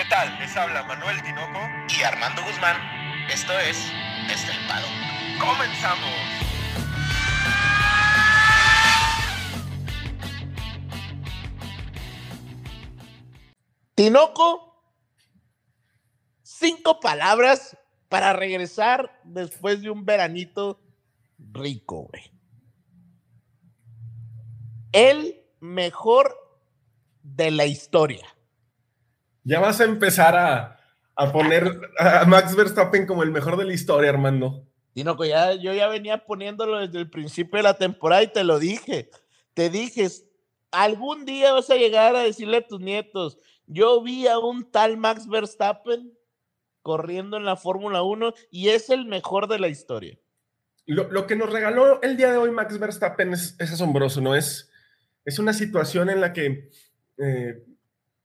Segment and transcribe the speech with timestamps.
[0.00, 0.38] ¿Qué tal?
[0.38, 1.60] Les habla Manuel Tinoco
[1.94, 2.74] y Armando Guzmán.
[3.30, 3.76] Esto es
[4.32, 4.86] Estelpado.
[5.38, 6.08] ¡Comenzamos!
[13.94, 14.82] Tinoco,
[16.42, 17.76] cinco palabras
[18.08, 20.80] para regresar después de un veranito
[21.36, 22.32] rico, güey.
[24.92, 26.34] El mejor
[27.22, 28.26] de la historia.
[29.50, 34.08] Ya vas a empezar a, poner a Max Verstappen como el mejor de la historia,
[34.08, 34.64] Armando.
[34.92, 38.60] Tinoco, ya, yo ya venía poniéndolo desde el principio de la temporada y te lo
[38.60, 39.10] dije.
[39.52, 40.06] Te dije,
[40.70, 44.96] algún día vas a llegar a decirle a tus nietos, yo vi a un tal
[44.96, 46.16] Max Verstappen
[46.82, 50.16] corriendo en la Fórmula 1 y es el mejor de la historia.
[50.86, 54.36] Lo, que nos regaló el día de hoy Max Verstappen es, asombroso, ¿no?
[54.36, 54.70] Es,
[55.24, 56.70] es una situación en la que
[57.18, 57.64] eh,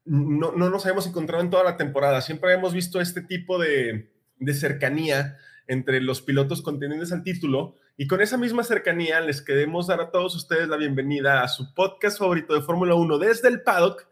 [0.05, 2.21] no, no, nos habíamos encontrado en toda la temporada.
[2.21, 7.75] Siempre hemos visto este tipo de, de cercanía entre los pilotos contendientes al título.
[7.97, 11.73] Y con esa misma cercanía les queremos dar a todos ustedes la bienvenida a su
[11.73, 14.07] podcast favorito de Fórmula 1 desde el paddock,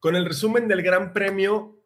[0.00, 1.80] con el resumen del Gran Premio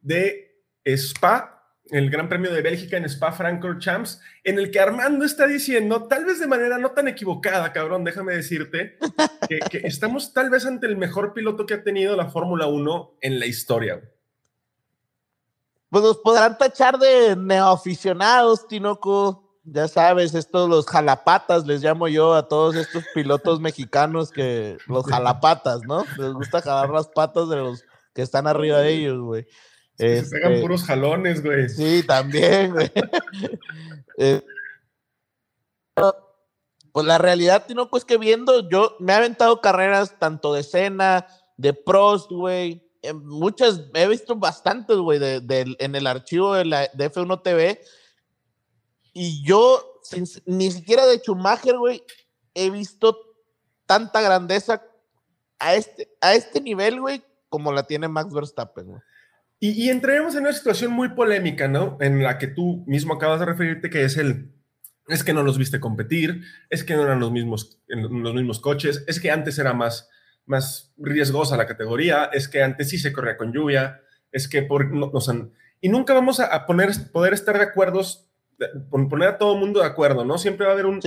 [0.00, 1.57] de Spa,
[1.90, 6.24] el Gran Premio de Bélgica en Spa Francorchamps, en el que Armando está diciendo, tal
[6.24, 8.98] vez de manera no tan equivocada, cabrón, déjame decirte,
[9.48, 13.18] que, que estamos tal vez ante el mejor piloto que ha tenido la Fórmula 1
[13.20, 14.00] en la historia
[15.90, 19.44] pues nos podrán tachar de neoaficionados, Tinoco.
[19.64, 25.04] Ya sabes, estos los jalapatas, les llamo yo a todos estos pilotos mexicanos que los
[25.04, 26.04] jalapatas, ¿no?
[26.16, 29.46] Les gusta jalar las patas de los que están arriba de ellos, güey.
[29.98, 31.68] Se pegan este, puros jalones, güey.
[31.68, 32.90] Sí, también, güey.
[34.20, 34.42] Eh,
[36.90, 41.28] pues la realidad, Tinoco, es que viendo, yo me he aventado carreras tanto de cena,
[41.56, 46.88] de Prost, güey, eh, muchas, he visto bastantes, güey, de, en el archivo de, la,
[46.92, 47.80] de F1 TV.
[49.12, 50.00] Y yo,
[50.46, 52.02] ni siquiera de Schumacher, güey,
[52.54, 53.16] he visto
[53.86, 54.82] tanta grandeza
[55.60, 59.00] a este, a este nivel, güey, como la tiene Max Verstappen, güey.
[59.60, 61.98] Y, y entremos en una situación muy polémica, ¿no?
[62.00, 64.52] En la que tú mismo acabas de referirte, que es el,
[65.08, 69.04] es que no los viste competir, es que no eran los mismos, los mismos coches,
[69.06, 70.08] es que antes era más,
[70.46, 74.92] más riesgosa la categoría, es que antes sí se corría con lluvia, es que por,
[74.92, 75.10] no,
[75.80, 78.02] y nunca vamos a, poner, poder estar de acuerdo,
[78.90, 80.36] poner a todo el mundo de acuerdo, ¿no?
[80.36, 81.00] Siempre va a haber un,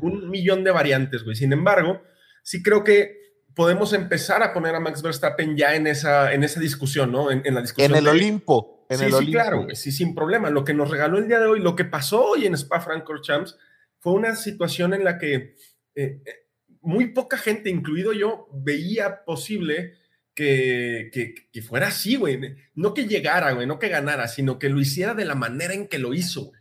[0.00, 1.36] un, millón de variantes, güey.
[1.36, 2.02] Sin embargo,
[2.42, 3.25] sí creo que
[3.56, 7.30] podemos empezar a poner a Max Verstappen ya en esa, en esa discusión, ¿no?
[7.30, 7.90] En, la discusión.
[7.90, 8.84] En el Olimpo.
[8.90, 10.50] En sí, el sí, claro, sí, sin problema.
[10.50, 13.56] Lo que nos regaló el día de hoy, lo que pasó hoy en Spa Francorchamps,
[13.98, 15.56] fue una situación en la que
[15.94, 16.46] eh, eh,
[16.82, 19.94] muy poca gente, incluido yo, veía posible
[20.34, 21.10] que,
[21.50, 22.38] que, fuera así, güey.
[22.74, 25.88] No que llegara, güey, no que ganara, sino que lo hiciera de la manera en
[25.88, 26.60] que lo hizo, güey.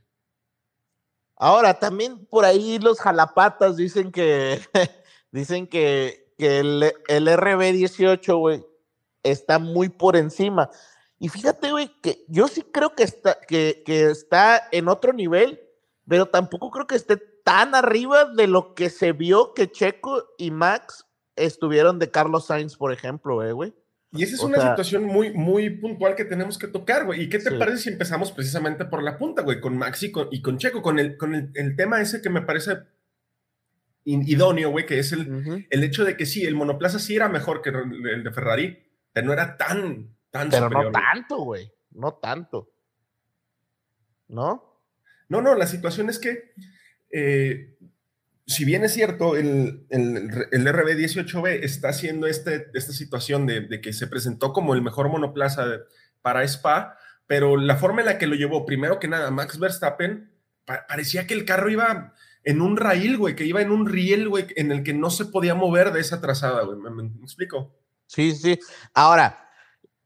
[1.35, 4.61] Ahora, también por ahí los jalapatas dicen que,
[5.31, 8.66] dicen que, que el, el RB18, güey,
[9.23, 10.69] está muy por encima.
[11.19, 15.59] Y fíjate, güey, que yo sí creo que está, que, que está en otro nivel,
[16.07, 20.51] pero tampoco creo que esté tan arriba de lo que se vio que Checo y
[20.51, 23.73] Max estuvieron de Carlos Sainz, por ejemplo, eh, güey.
[24.12, 27.23] Y esa es una situación muy, muy puntual que tenemos que tocar, güey.
[27.23, 29.59] ¿Y qué te parece si empezamos precisamente por la punta, güey?
[29.59, 32.78] Con Max y con, Checo, con, el, con el, tema ese que me parece
[34.05, 37.61] idóneo, güey, que es el, el hecho de que sí, el monoplaza sí era mejor
[37.61, 38.77] que el de Ferrari,
[39.11, 42.71] pero no era tan, tan Pero no tanto, güey, no tanto.
[44.27, 44.81] ¿No?
[45.27, 46.53] No, no, la situación es que
[47.11, 47.75] eh,
[48.47, 54.07] si bien es cierto, el, el, RB18B está haciendo este, esta situación de, que se
[54.07, 55.66] presentó como el mejor monoplaza
[56.22, 60.31] para Spa, pero la forma en la que lo llevó, primero que nada, Max Verstappen,
[60.66, 62.13] parecía que el carro iba
[62.45, 65.25] en un rail, güey, que iba en un riel, güey, en el que no se
[65.25, 66.78] podía mover de esa trazada, güey.
[66.78, 67.75] ¿Me, explico?
[68.06, 68.59] Sí, sí.
[68.94, 69.50] Ahora,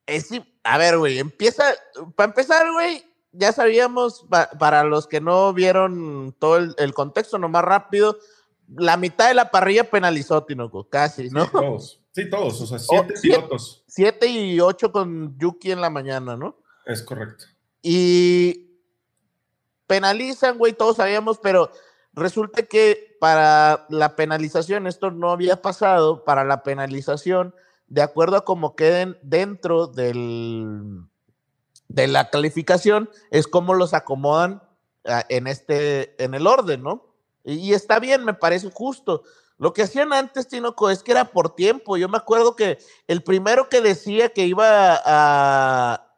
[0.08, 0.30] es,
[0.64, 1.66] a ver, güey, empieza,
[2.16, 3.04] para empezar, güey,
[3.34, 4.26] ya sabíamos,
[4.58, 8.18] para los que no vieron todo el, contexto, nomás rápido,
[8.70, 11.44] la mitad de la parrilla penalizó Tinoco, casi, ¿no?
[11.44, 13.84] Sí, todos, sí, todos, o sea, siete pilotos.
[13.86, 16.58] Siete, y ocho con Yuki en la mañana, ¿no?
[16.86, 17.46] Es correcto.
[17.82, 18.80] Y
[19.88, 21.70] penalizan, güey, todos sabíamos, pero
[22.14, 27.54] resulta que para la penalización, esto no había pasado, para la penalización,
[27.88, 31.04] de acuerdo a cómo queden dentro del
[31.90, 34.64] de la calificación es cómo los acomodan
[35.06, 37.14] ah, en este, en el orden, ¿no?
[37.44, 39.24] Y, está bien, me parece justo.
[39.58, 41.98] Lo que hacían antes, Tinoco, es que era por tiempo.
[41.98, 42.78] Yo me acuerdo que
[43.08, 46.14] el primero que decía que iba a,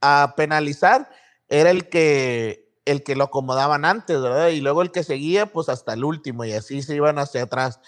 [0.00, 1.10] a penalizar
[1.48, 4.48] era el que, el que lo acomodaban antes, ¿verdad?
[4.48, 7.80] Y luego el que seguía, pues hasta el último, y así se iban hacia atrás.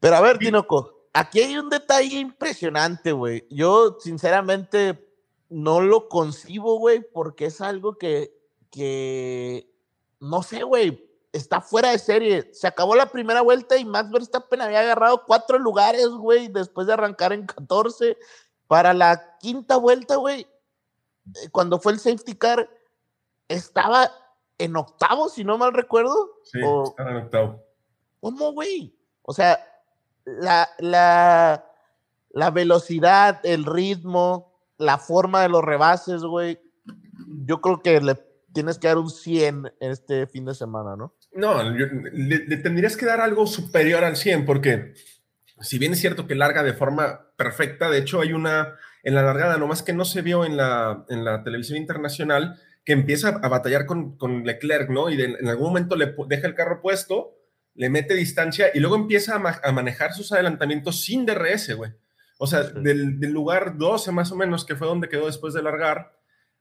[0.00, 3.46] Pero a ver, Tinoco, aquí hay un detalle impresionante, güey.
[3.50, 5.08] Yo, sinceramente,
[5.48, 8.38] no lo concibo, güey, porque es algo que,
[8.70, 9.72] que
[10.20, 12.50] no sé, güey, está fuera de serie.
[12.52, 16.92] Se acabó la primera vuelta y Max Verstappen había agarrado cuatro lugares, güey, después de
[16.92, 18.18] arrancar en 14.
[18.66, 20.40] Para la quinta vuelta, güey,
[21.34, 22.68] eh, cuando fue el safety car,
[23.48, 24.10] estaba
[24.58, 26.14] en octavo, si no mal recuerdo.
[26.44, 27.62] Sí, estaba en octavo.
[28.20, 28.94] ¿Cómo, güey?
[29.22, 29.58] O sea,
[30.24, 31.64] la, la,
[32.30, 36.60] la velocidad, el ritmo, la forma de los rebases, güey,
[37.44, 38.14] yo creo que le
[38.52, 41.14] tienes que dar un 100 este fin de semana, ¿no?
[41.32, 44.94] No, le, tendrías que dar algo superior al 100, porque
[45.60, 49.22] si bien es cierto que larga de forma perfecta, de hecho hay una en la
[49.22, 53.48] largada, nomás que no se vio en la, en la televisión internacional, que empieza a
[53.48, 55.10] batallar con, con Leclerc, ¿no?
[55.10, 57.36] Y en algún momento le deja el carro puesto,
[57.74, 61.92] le mete distancia y luego empieza a, manejar sus adelantamientos sin DRS, güey.
[62.38, 65.62] O sea, del, del, lugar 12 más o menos, que fue donde quedó después de
[65.62, 66.16] largar,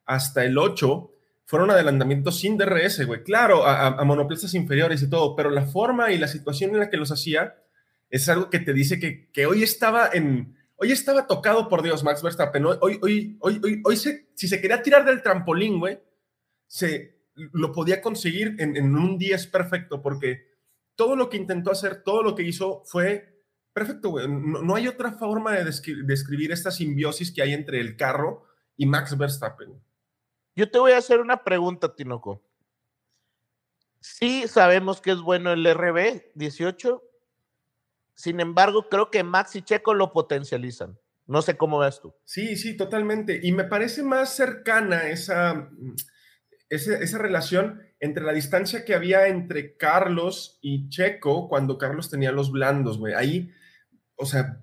[0.06, 1.12] hasta el 8,
[1.46, 3.24] fueron adelantamientos sin DRS, güey.
[3.24, 6.98] Claro, a, monoplazas inferiores y todo, pero la forma y la situación en la que
[6.98, 7.56] los hacía
[8.10, 10.58] es algo que te dice que, que hoy estaba en.
[10.78, 12.66] Hoy estaba tocado por Dios, Max Verstappen.
[12.66, 16.00] Hoy, hoy, hoy, hoy, hoy, si se quería tirar del trampolín, güey,
[16.68, 20.56] se lo podía conseguir en, en un día es perfecto, porque
[20.96, 24.28] todo lo que intentó hacer, todo lo que hizo fue perfecto, güey.
[24.28, 28.46] No, no hay otra forma de describir esta simbiosis que hay entre el carro
[28.78, 29.82] y Max Verstappen.
[30.56, 32.42] Yo te voy a hacer una pregunta, Tinoco.
[34.00, 37.04] Sí sabemos que es bueno el RB 18.
[38.14, 40.98] Sin embargo, creo que Max y Checo lo potencializan.
[41.28, 42.14] No sé cómo ves tú.
[42.24, 43.40] Sí, sí, totalmente.
[43.44, 45.70] Y me parece más cercana esa,
[46.70, 52.32] esa, esa relación entre la distancia que había entre Carlos y Checo cuando Carlos tenía
[52.32, 53.14] los blandos, güey.
[53.14, 53.52] Ahí,
[54.16, 54.62] o sea,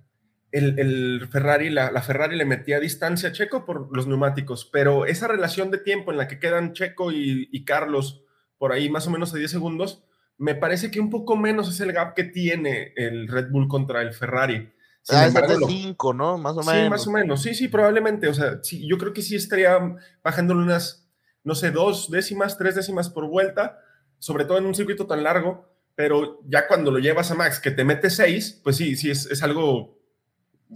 [0.53, 5.71] el, Ferrari, la, Ferrari le metía distancia a Checo por los neumáticos, pero esa relación
[5.71, 8.23] de tiempo en la que quedan Checo y, Carlos
[8.59, 10.05] por ahí más o menos a 10 segundos,
[10.39, 14.03] me parece que un poco menos es el gap que tiene el Red Bull contra
[14.03, 14.73] el Ferrari.
[15.09, 16.39] Ah, es de 5, ¿no?
[16.39, 16.83] Más o menos.
[16.85, 17.43] Sí, más o menos.
[17.43, 18.29] Sí, sí, probablemente.
[18.29, 19.77] O sea, sí, yo creo que sí estaría
[20.23, 21.02] bajándole unas,
[21.45, 23.81] no sé, dos décimas, tres décimas por vuelta,
[24.19, 27.71] sobre todo en un circuito tan largo, pero ya cuando lo llevas a Max, que
[27.71, 29.99] te mete seis, pues sí, sí, es, es algo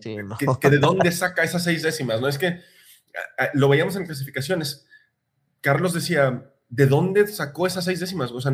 [0.00, 2.28] que, de dónde saca esas seis décimas, ¿no?
[2.28, 2.60] Es que
[3.54, 4.86] lo veíamos en clasificaciones.
[5.60, 8.30] Carlos decía, ¿de dónde sacó esas seis décimas?
[8.32, 8.52] O sea,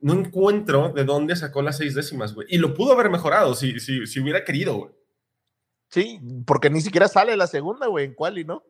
[0.00, 2.46] no encuentro de dónde sacó las seis décimas, güey.
[2.50, 4.92] Y lo pudo haber mejorado si, si, si hubiera querido, güey.
[5.88, 8.64] Sí, porque ni siquiera sale la segunda, güey, en quali, ¿no?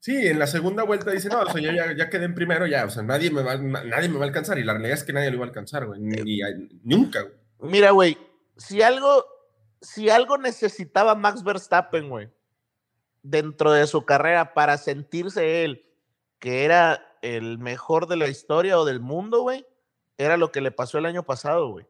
[0.00, 2.86] Sí, en la segunda vuelta dice, no, o sea, ya, ya, quedé en primero, ya,
[2.86, 4.58] o sea, nadie me, va, nadie me va a alcanzar.
[4.58, 6.40] Y la realidad es que nadie lo iba a alcanzar, güey, ni,
[6.82, 7.70] nunca, güey.
[7.70, 8.16] Mira, güey,
[8.56, 9.26] si algo
[9.82, 12.30] si algo necesitaba Max Verstappen, güey,
[13.22, 15.86] dentro de su carrera para sentirse él
[16.38, 19.66] que era el mejor de la historia o del mundo, güey,
[20.16, 21.86] era lo que le pasó el año pasado, güey.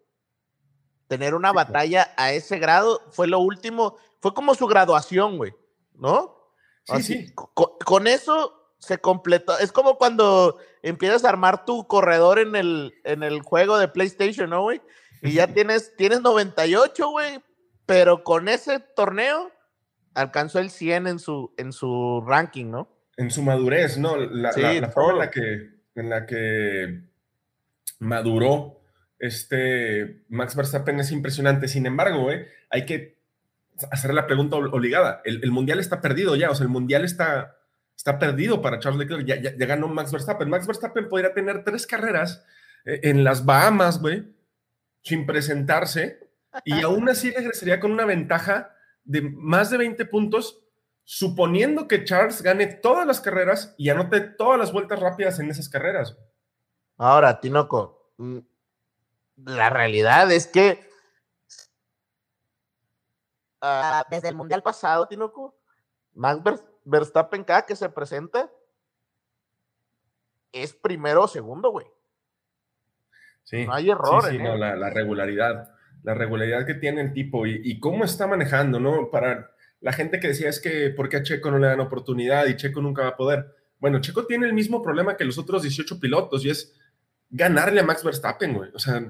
[1.06, 5.52] Tener una batalla a ese grado fue lo último, fue como su graduación, güey,
[5.94, 6.39] ¿no?
[6.84, 7.34] Sí, sí.
[7.34, 9.58] Con, eso se completó.
[9.58, 14.50] Es como cuando empiezas a armar tu corredor en el, en el juego de PlayStation,
[14.50, 14.80] ¿no, güey?
[15.22, 17.42] Y ya tienes, tienes 98, güey,
[17.86, 19.50] pero con ese torneo
[20.14, 22.88] alcanzó el 100 en su, en su ranking, ¿no?
[23.16, 24.16] En su madurez, ¿no?
[24.16, 24.52] La,
[24.90, 27.02] forma en la, que, en la que
[27.98, 28.80] maduró
[29.18, 31.68] este Max Verstappen es impresionante.
[31.68, 32.28] Sin embargo,
[32.70, 33.19] hay que
[33.90, 35.22] hacer la pregunta obligada.
[35.24, 37.56] El, Mundial está perdido ya, o sea, el Mundial está,
[37.96, 39.26] está perdido para Charles Leclerc.
[39.26, 40.48] Ya, ya, ganó Max Verstappen.
[40.48, 42.44] Max Verstappen podría tener tres carreras
[42.84, 44.24] eh, en las Bahamas, güey,
[45.02, 46.30] sin presentarse
[46.64, 50.60] y aún así regresaría con una ventaja de más de 20 puntos,
[51.04, 55.68] suponiendo que Charles gane todas las carreras y anote todas las vueltas rápidas en esas
[55.68, 56.16] carreras.
[56.96, 58.38] Ahora, Tinoco, mm,
[59.46, 60.89] la realidad es que
[63.60, 65.56] ah, desde el Mundial pasado, Tinoco,
[66.14, 68.50] Max Verstappen cada que se presenta
[70.52, 71.86] es primero o segundo, güey.
[73.44, 74.24] Sí, no hay error.
[74.28, 75.70] Sí, no, la regularidad
[76.02, 79.10] la regularidad que tiene el tipo y, cómo está manejando, ¿no?
[79.10, 79.50] Para
[79.80, 82.56] la gente que decía es que ¿por qué a Checo no le dan oportunidad y
[82.56, 83.54] Checo nunca va a poder?
[83.78, 86.74] Bueno, Checo tiene el mismo problema que los otros 18 pilotos y es
[87.30, 88.70] ganarle a Max Verstappen, güey.
[88.74, 89.02] O sea,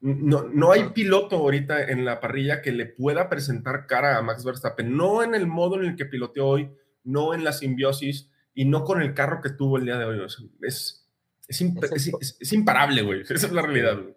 [0.00, 4.44] no, no hay piloto ahorita en la parrilla que le pueda presentar cara a Max
[4.44, 6.70] Verstappen, no en el modo en el que piloteó hoy,
[7.04, 10.20] no en la simbiosis y no con el carro que tuvo el día de hoy.
[10.62, 11.08] es,
[11.48, 13.22] es, imparable, güey.
[13.22, 14.14] Esa es la realidad, güey.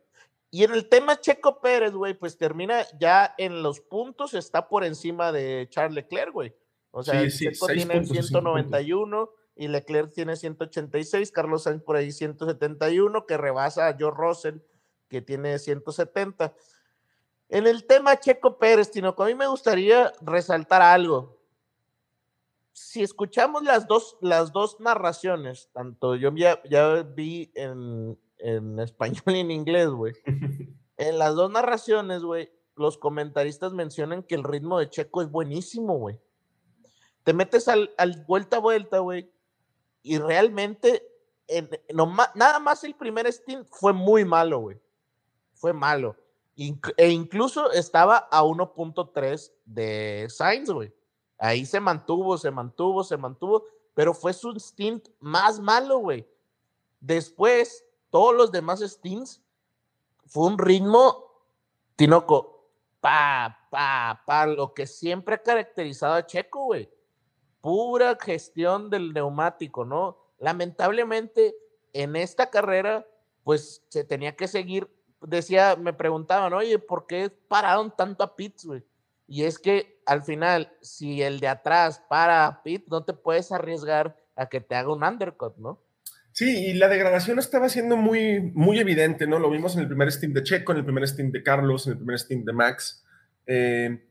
[0.54, 4.84] Y en el tema Checo Pérez, güey, pues termina ya en los puntos, está por
[4.84, 6.54] encima de Charles Leclerc, güey.
[6.92, 13.38] O sea, Checo tiene 191 y Leclerc tiene 186, Carlos Sainz por ahí 171, que
[13.38, 14.58] rebasa a Joe Russell,
[15.12, 16.56] que tiene 170.
[17.50, 21.38] En el tema Checo Pérez, Tinoco, a mí me gustaría resaltar algo.
[22.72, 29.36] Si escuchamos las dos, las dos narraciones, tanto yo ya, ya vi en, en español
[29.36, 30.14] y en inglés, güey.
[30.98, 35.98] En las dos narraciones, güey, los comentaristas mencionan que el ritmo de Checo es buenísimo,
[35.98, 36.20] güey.
[37.24, 39.32] Te metes al, al vuelta a vuelta, güey,
[40.04, 41.12] y realmente
[42.36, 44.80] nada más el primer stint fue muy malo, güey.
[45.62, 46.18] Fue malo.
[46.98, 50.94] e incluso estaba a 1.3 de Sainz, güey.
[51.38, 56.28] Ahí se mantuvo, se mantuvo, se mantuvo, pero fue su stint más malo, güey.
[57.00, 59.42] Después, todos los demás stints
[60.26, 61.32] fue un ritmo,
[61.96, 62.68] Tinoco,
[63.00, 66.90] pa, pa, pa, lo que siempre ha caracterizado a Checo, güey
[67.62, 70.18] pura gestión del neumático, ¿no?
[70.40, 71.56] Lamentablemente,
[71.94, 73.08] en esta carrera,
[73.44, 74.90] pues se tenía que seguir,
[75.22, 78.84] decía, me preguntaban, oye, ¿por qué pararon tanto a Pitts, güey?
[79.28, 83.52] Y es que al final, si el de atrás para a Pitt, no te puedes
[83.52, 85.82] arriesgar a que te haga un undercut, ¿no?
[86.34, 89.40] Sí, y la degradación estaba siendo muy, muy evidente, ¿no?
[89.40, 91.94] Lo vimos en el primer stint de Checo, en el primer stint de Carlos, en
[91.94, 93.04] el primer stint de Max.
[93.46, 94.06] Eh,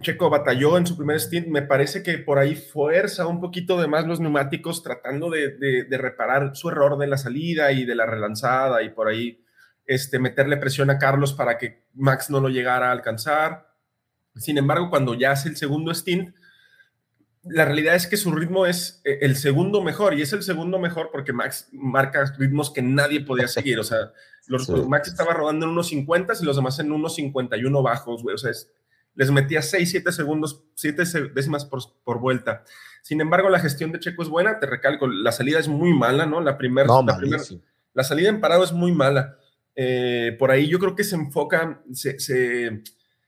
[0.00, 3.88] Checo batalló en su primer stint, me parece que por ahí fuerza un poquito de
[3.88, 8.82] más los neumáticos tratando de, reparar su error de la salida y de la relanzada
[8.82, 9.42] y por ahí
[9.90, 13.74] este, meterle presión a Carlos para que Max no lo llegara a alcanzar.
[14.36, 16.32] Sin embargo, cuando ya hace el segundo stint,
[17.42, 20.78] la realidad es que su ritmo es eh, el segundo mejor y es el segundo
[20.78, 23.80] mejor porque Max marca ritmos que nadie podía seguir.
[23.80, 24.12] O sea,
[24.46, 28.36] los, Max estaba rodando en unos 50 y los demás en unos 51 bajos, güey.
[28.36, 28.72] O sea, es
[29.16, 31.02] les metía 6, 7 segundos, 7
[31.34, 32.62] décimas por, vuelta.
[33.02, 36.26] Sin embargo, la gestión de Checo es buena, te recalco, la salida es muy mala,
[36.26, 36.40] ¿no?
[36.40, 37.18] La, primera la,
[37.92, 39.39] la salida en parado es muy mala.
[39.82, 42.20] Eh, por ahí yo creo que se enfoca, se,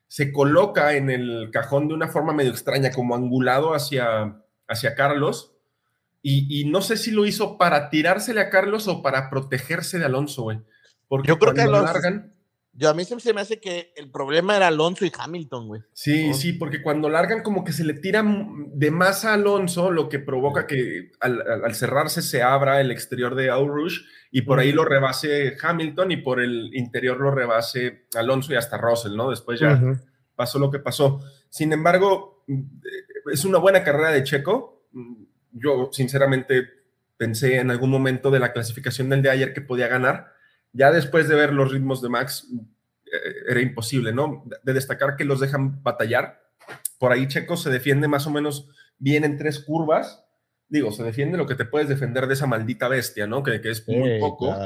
[0.06, 4.36] se, coloca en el cajón de una forma medio extraña, como angulado hacia,
[4.68, 5.54] hacia Carlos.
[6.20, 10.42] Y, no sé si lo hizo para tirársele a Carlos o para protegerse de Alonso,
[10.42, 10.60] güey.
[11.08, 12.32] Porque yo creo que largan,
[12.74, 15.82] yo a mí se me hace que el problema era Alonso y Hamilton, güey.
[15.92, 20.08] Sí, sí, porque cuando largan como que se le tira de más a Alonso, lo
[20.08, 24.00] que provoca que al, cerrarse se abra el exterior de Aurush
[24.32, 28.78] y por ahí lo rebase Hamilton y por el interior lo rebase Alonso y hasta
[28.78, 29.30] Russell, ¿no?
[29.30, 29.80] Después ya
[30.34, 31.22] pasó lo que pasó.
[31.48, 32.44] Sin embargo,
[33.30, 34.86] es una buena carrera de Checo.
[35.52, 36.66] Yo sinceramente
[37.16, 40.32] pensé en algún momento de la clasificación del de ayer que podía ganar
[40.72, 42.48] ya después de ver los ritmos de Max,
[43.06, 44.44] eh, era imposible, ¿no?
[44.62, 46.42] De destacar que los dejan batallar.
[46.98, 50.24] Por ahí Checo se defiende más o menos bien en tres curvas.
[50.72, 53.42] Digo, se defiende lo que te puedes defender de esa maldita bestia, ¿no?
[53.42, 54.56] Que, que es muy poco.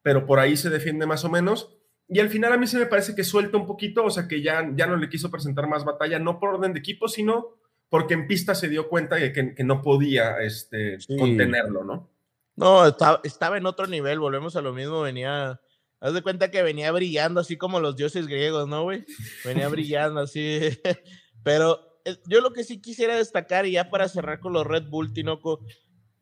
[0.00, 1.76] Pero por ahí se defiende más o menos.
[2.08, 4.40] Y al final a mí se me parece que suelta un poquito, o sea que
[4.40, 7.58] ya, ya no le quiso presentar más batalla, no por orden de equipo, sino
[7.90, 12.10] porque en pista se dio cuenta de que, no podía este, contenerlo, ¿no?
[12.56, 15.60] No, estaba, en otro nivel, volvemos a lo mismo, venía,
[16.00, 19.04] haz de cuenta que venía brillando así como los dioses griegos, ¿no, güey?
[19.44, 20.70] Venía brillando así,
[21.44, 21.93] pero
[22.26, 25.60] yo lo que sí quisiera destacar, y ya para cerrar con los Red Bull, Tinoco,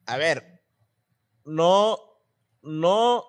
[0.07, 0.63] a ver,
[1.45, 1.99] no,
[2.63, 3.25] no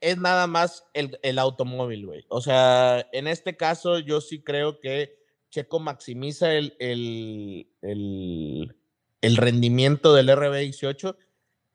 [0.00, 2.24] es nada más el, el automóvil, güey.
[2.28, 5.16] O sea, en este caso yo sí creo que
[5.50, 8.76] Checo maximiza el, el, el,
[9.22, 11.16] el rendimiento del RB18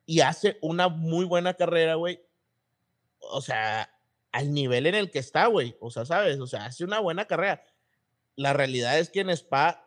[0.06, 2.20] y hace una muy buena carrera, güey.
[3.18, 3.90] O sea,
[4.32, 5.76] al nivel en el que está, güey.
[5.80, 6.38] O sea, ¿sabes?
[6.40, 7.64] O sea, hace una buena carrera.
[8.36, 9.86] La realidad es que en Spa,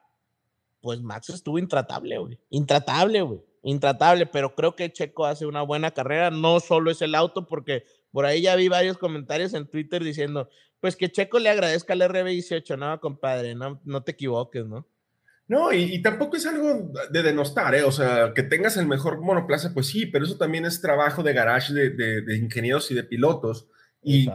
[0.82, 2.40] pues Max estuvo intratable, güey.
[2.50, 3.42] Intratable, güey.
[3.64, 6.30] Intratable, pero creo que Checo hace una buena carrera.
[6.30, 10.50] No solo es el auto, porque por ahí ya vi varios comentarios en Twitter diciendo,
[10.80, 14.86] pues que Checo le agradezca al RB18, no, compadre, no, no te equivoques, ¿no?
[15.48, 17.84] No, y, tampoco es algo de denostar, ¿eh?
[17.84, 21.34] O sea, que tengas el mejor monoplaza, pues sí, pero eso también es trabajo de
[21.34, 23.68] garage de, ingenieros y de pilotos.
[24.02, 24.30] Y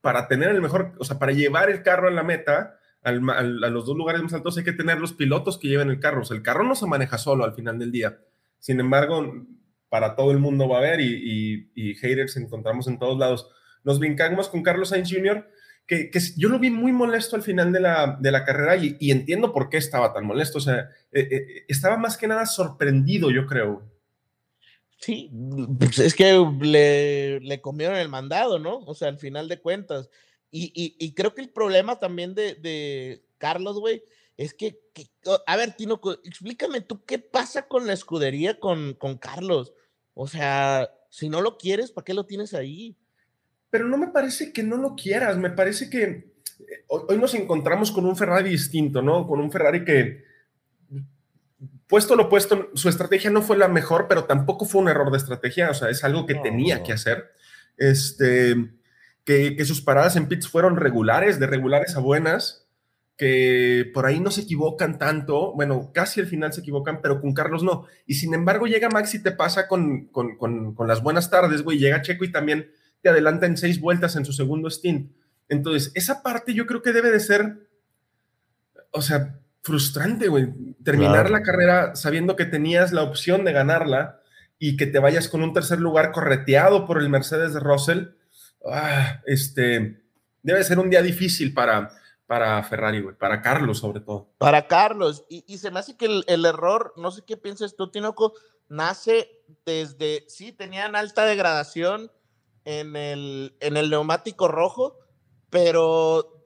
[0.00, 3.86] para tener el mejor, o sea, para llevar el carro a la meta, a los
[3.86, 6.22] dos lugares más altos, hay que tener los pilotos que lleven el carro.
[6.22, 8.18] O sea, el carro no se maneja solo al final del día.
[8.58, 9.46] Sin embargo,
[9.88, 13.48] para todo el mundo va a haber y, y haters encontramos en todos lados.
[13.84, 15.46] Nos vincamos con Carlos Sainz Jr.,
[15.86, 19.52] que, yo lo vi muy molesto al final de la, de la carrera y, entiendo
[19.52, 20.58] por qué estaba tan molesto.
[20.58, 23.82] O sea, eh, eh, estaba más que nada sorprendido, yo creo.
[24.98, 25.30] Sí,
[25.78, 26.32] pues es que
[26.62, 28.78] le, le, comieron el mandado, ¿no?
[28.78, 30.08] O sea, al final de cuentas.
[30.56, 34.04] Y, y, y creo que el problema también de, de Carlos, güey,
[34.36, 35.08] es que, que,
[35.48, 39.74] a ver, Tino, explícame tú qué pasa con la escudería con, con Carlos.
[40.14, 42.96] O sea, si no lo quieres, ¿para qué lo tienes ahí?
[43.68, 47.90] Pero no me parece que no lo quieras, me parece que eh, hoy nos encontramos
[47.90, 49.26] con un Ferrari distinto, ¿no?
[49.26, 50.22] Con un Ferrari que
[51.88, 55.18] puesto lo puesto, su estrategia no fue la mejor, pero tampoco fue un error de
[55.18, 57.32] estrategia, o sea, es algo que tenía que hacer.
[57.76, 58.54] Este,
[59.24, 62.66] que, que, sus paradas en pits fueron regulares, de regulares a buenas,
[63.16, 67.32] que por ahí no se equivocan tanto, bueno, casi al final se equivocan, pero con
[67.32, 67.86] Carlos no.
[68.06, 71.62] Y sin embargo llega Max y te pasa con, con, con, con las buenas tardes,
[71.62, 72.70] güey, llega Checo y también
[73.02, 75.12] te adelanta en seis vueltas en su segundo stint.
[75.48, 77.68] Entonces, esa parte yo creo que debe de ser,
[78.90, 80.52] o sea, frustrante, güey.
[80.84, 84.20] Terminar la carrera sabiendo que tenías la opción de ganarla
[84.58, 88.08] y que te vayas con un tercer lugar correteado por el Mercedes de Russell.
[88.66, 90.02] Ah, este,
[90.42, 91.90] debe ser un día difícil para,
[92.26, 94.32] para Ferrari, güey, para Carlos sobre todo.
[94.38, 95.24] Para Carlos.
[95.28, 98.34] Y, y se me hace que el, el, error, no sé qué piensas tú, Tinoco,
[98.68, 99.28] nace
[99.64, 102.10] desde, sí, tenían alta degradación
[102.64, 104.98] en el, en el neumático rojo,
[105.50, 106.42] pero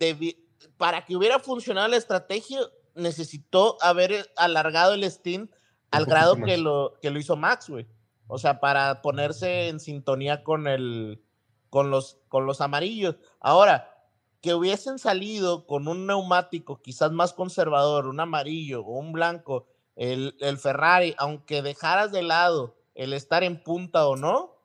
[0.76, 2.60] para que hubiera funcionado la estrategia,
[2.94, 5.50] necesitó haber alargado el stint
[5.90, 7.86] al grado que lo, que lo hizo Max, güey.
[8.26, 11.22] O sea, para ponerse en sintonía con el
[11.70, 13.16] con los con los amarillos.
[13.40, 13.94] Ahora,
[14.40, 20.36] que hubiesen salido con un neumático quizás más conservador, un amarillo o un blanco, el,
[20.40, 24.56] el Ferrari, aunque dejaras de lado el estar en punta o no,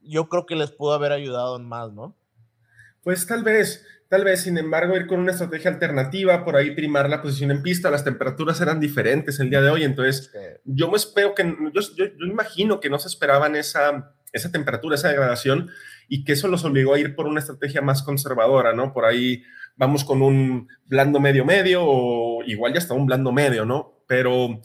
[0.00, 2.16] yo creo que les pudo haber ayudado más, ¿no?
[3.02, 7.08] Pues tal vez, Tal vez, sin embargo, ir con una estrategia alternativa, por ahí primar
[7.08, 10.30] la posición en pista, las temperaturas eran diferentes el día de hoy, entonces
[10.66, 14.96] yo me espero que, yo, yo, yo, imagino que no se esperaban esa, esa temperatura,
[14.96, 15.70] esa degradación,
[16.08, 18.92] y que eso los obligó a ir por una estrategia más conservadora, ¿no?
[18.92, 19.42] Por ahí
[19.76, 24.04] vamos con un blando medio medio o igual ya está un blando medio, ¿no?
[24.06, 24.60] Pero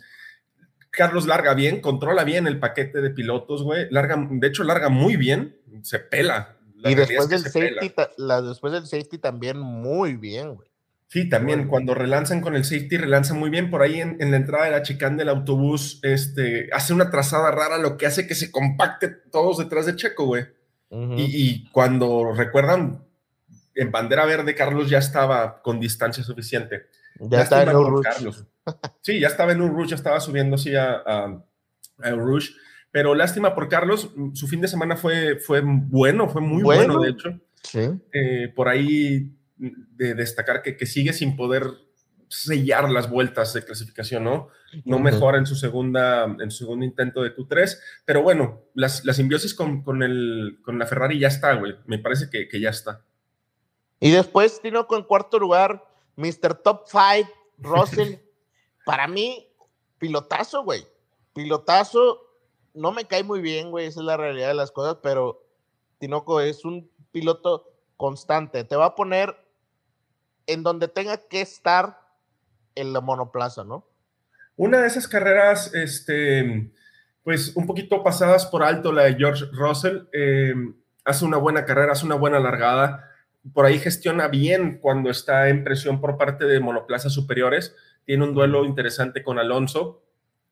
[0.91, 5.15] Carlos larga bien, controla bien el paquete de pilotos, güey, larga, de hecho larga muy
[5.15, 10.56] bien, se pela, la y después del, safety, la, después del safety también muy bien,
[10.56, 10.69] güey.
[11.10, 13.70] Sí, también cuando relanzan con el safety, relanzan muy bien.
[13.70, 17.50] Por ahí en, en la entrada de la chicane del autobús, este, hace una trazada
[17.52, 20.43] rara, lo que hace que se compacte todos detrás de Checo, güey.
[20.89, 21.15] Uh -huh.
[21.20, 23.06] y, y, cuando recuerdan,
[23.74, 26.88] en bandera verde, Carlos ya estaba con distancia suficiente.
[27.20, 28.46] Ya estaba en un Carlos.
[29.02, 31.43] Sí, ya estaba en un rush, ya estaba subiendo así a, a,
[32.04, 32.52] a rush.
[32.91, 37.02] Pero lástima por Carlos, su fin de semana fue, fue bueno, fue muy bueno, bueno
[37.02, 37.39] de hecho.
[37.63, 37.80] Sí.
[38.12, 41.63] Eh, por ahí de destacar que, que, sigue sin poder
[42.30, 44.50] sellar las vueltas de clasificación, ¿no?
[44.86, 45.04] No uh -huh.
[45.04, 49.54] mejora en su segunda, en su segundo intento de Q3, pero bueno, las, la simbiosis
[49.54, 51.76] con, con, el, con la Ferrari ya está, güey.
[51.86, 53.04] Me parece que, que ya está.
[54.00, 55.84] Y después, Tinoco, en cuarto lugar,
[56.15, 56.56] Mr.
[56.63, 58.15] Top 5, Russell.
[58.86, 59.48] para mí,
[59.98, 60.86] pilotazo, güey.
[61.34, 62.28] Pilotazo
[62.74, 65.43] no me cae muy bien, güey, esa es la realidad de las cosas, pero
[65.98, 68.63] Tinoco es un piloto constante.
[68.63, 69.36] Te va a poner
[70.47, 71.99] en donde tenga que estar
[72.75, 73.88] en la monoplaza, ¿no?
[74.55, 76.71] Una de esas carreras, este,
[77.23, 80.55] pues un poquito pasadas por alto, la de George Russell, eh,
[81.05, 83.12] hace una buena carrera, hace una buena largada,
[83.53, 88.33] por ahí gestiona bien cuando está en presión por parte de monoplazas superiores, tiene un
[88.33, 90.03] duelo interesante con Alonso,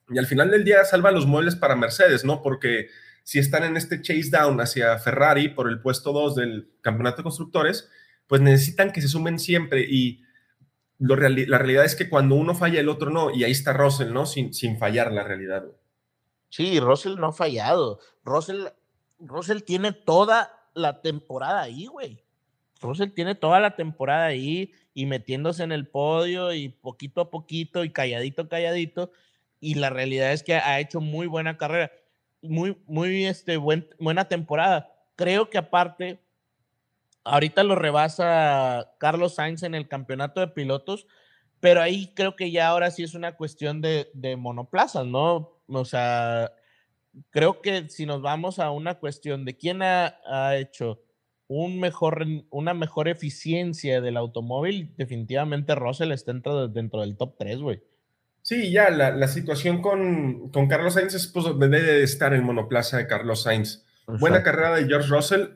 [0.10, 2.42] y al final del día salva los muebles para Mercedes, ¿no?
[2.44, 2.90] Porque
[3.24, 7.24] si están en este chase down hacia Ferrari por el puesto 2 del campeonato de
[7.24, 7.90] constructores,
[8.28, 10.24] pues necesitan que se sumen siempre y
[10.98, 11.16] la
[11.58, 14.26] realidad es que cuando uno falla, el otro no, y ahí está Russell, ¿no?
[14.26, 15.66] Sin, sin fallar la realidad.
[16.50, 18.00] Sí, Russell no ha fallado.
[18.24, 18.68] Russell,
[19.20, 22.24] Russell tiene toda la temporada ahí, güey.
[22.82, 27.84] Russell tiene toda la temporada ahí y metiéndose en el podio y poquito a poquito
[27.84, 29.12] y calladito, calladito
[29.60, 31.92] y la realidad es que ha hecho muy buena carrera,
[32.42, 34.94] muy, muy este, buen, buena temporada.
[35.16, 36.20] Creo que aparte,
[37.26, 41.08] ahorita lo rebasa Carlos Sainz en el campeonato de pilotos,
[41.60, 45.60] pero ahí creo que ya ahora sí es una cuestión de, de monoplazas, ¿no?
[45.68, 46.54] O sea,
[47.32, 51.02] creo que si nos vamos a una cuestión de quién ha, ha hecho
[51.48, 57.60] un mejor, una mejor eficiencia del automóvil, definitivamente Russell está dentro, dentro del top 3,
[57.60, 57.84] güey.
[58.42, 62.44] Sí, ya la, la situación con, con, Carlos Sainz es pues debe de estar en
[62.44, 63.84] monoplaza de Carlos Sainz.
[64.02, 64.20] Exacto.
[64.20, 65.48] Buena carrera de George Russell,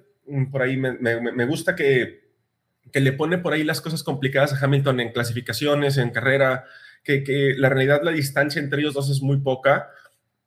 [0.52, 2.30] por ahí me, me, me, gusta que,
[2.92, 6.66] que le pone por ahí las cosas complicadas a Hamilton en clasificaciones, en carrera,
[7.04, 9.90] que, que la realidad la distancia entre ellos dos es muy poca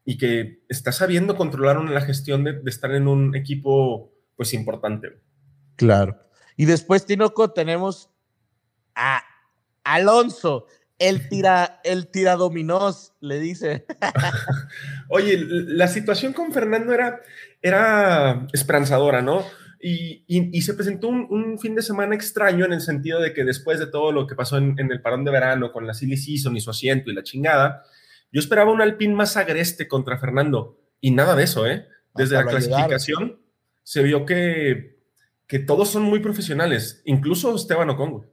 [0.04, 5.20] y que está sabiendo controlar la gestión de, estar en un equipo pues importante.
[5.76, 6.18] Claro.
[6.56, 8.10] Y después, Tinoco, tenemos
[8.94, 9.22] a
[9.84, 10.66] Alonso,
[10.98, 13.86] el tira, el tiradominós, le dice.
[15.08, 17.20] Oye, la situación con Fernando era,
[17.60, 19.44] era esperanzadora, ¿no?
[19.84, 23.88] Y, se presentó un, fin de semana extraño en el sentido de que después de
[23.88, 26.70] todo lo que pasó en, el parón de verano con la Silly Season y su
[26.70, 27.82] asiento y la chingada,
[28.30, 31.88] yo esperaba un Alpine más agreste contra Fernando y nada de eso, ¿eh?
[32.14, 33.40] Desde la clasificación
[33.82, 35.00] se vio que,
[35.48, 38.30] que todos son muy profesionales, incluso Esteban Ocon.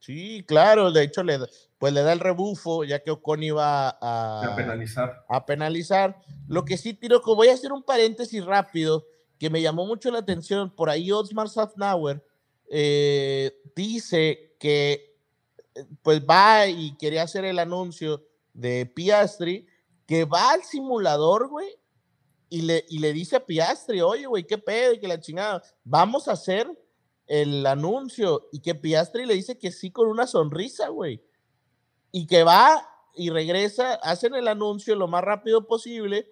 [0.00, 1.38] Sí, claro, de hecho le,
[1.76, 5.26] pues le da el rebufo ya que Ocon iba a, a penalizar.
[5.28, 6.16] A penalizar.
[6.48, 9.04] Lo que sí, tiro, voy a hacer un paréntesis rápido
[9.38, 12.24] que me llamó mucho la atención, por ahí Osmar Safnauer
[12.68, 15.16] eh, dice que
[15.74, 19.66] eh, pues va y quería hacer el anuncio de Piastri,
[20.06, 21.68] que va al simulador, güey,
[22.48, 25.62] y le, y le dice a Piastri, oye, güey, qué pedo, y que la chingada,
[25.84, 26.66] vamos a hacer
[27.26, 31.22] el anuncio, y que Piastri le dice que sí con una sonrisa, güey,
[32.12, 36.30] y que va y regresa, hacen el anuncio lo más rápido posible,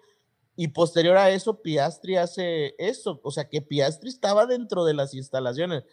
[0.55, 3.19] y posterior a eso, Piastri hace eso.
[3.23, 5.83] O sea, que Piastri estaba dentro de las instalaciones.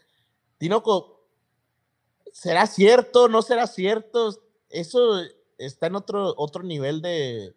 [0.58, 1.26] Tinoco,
[2.32, 3.28] ¿será cierto?
[3.28, 4.40] ¿No será cierto?
[4.70, 5.20] Eso
[5.58, 7.54] está en otro, otro nivel de,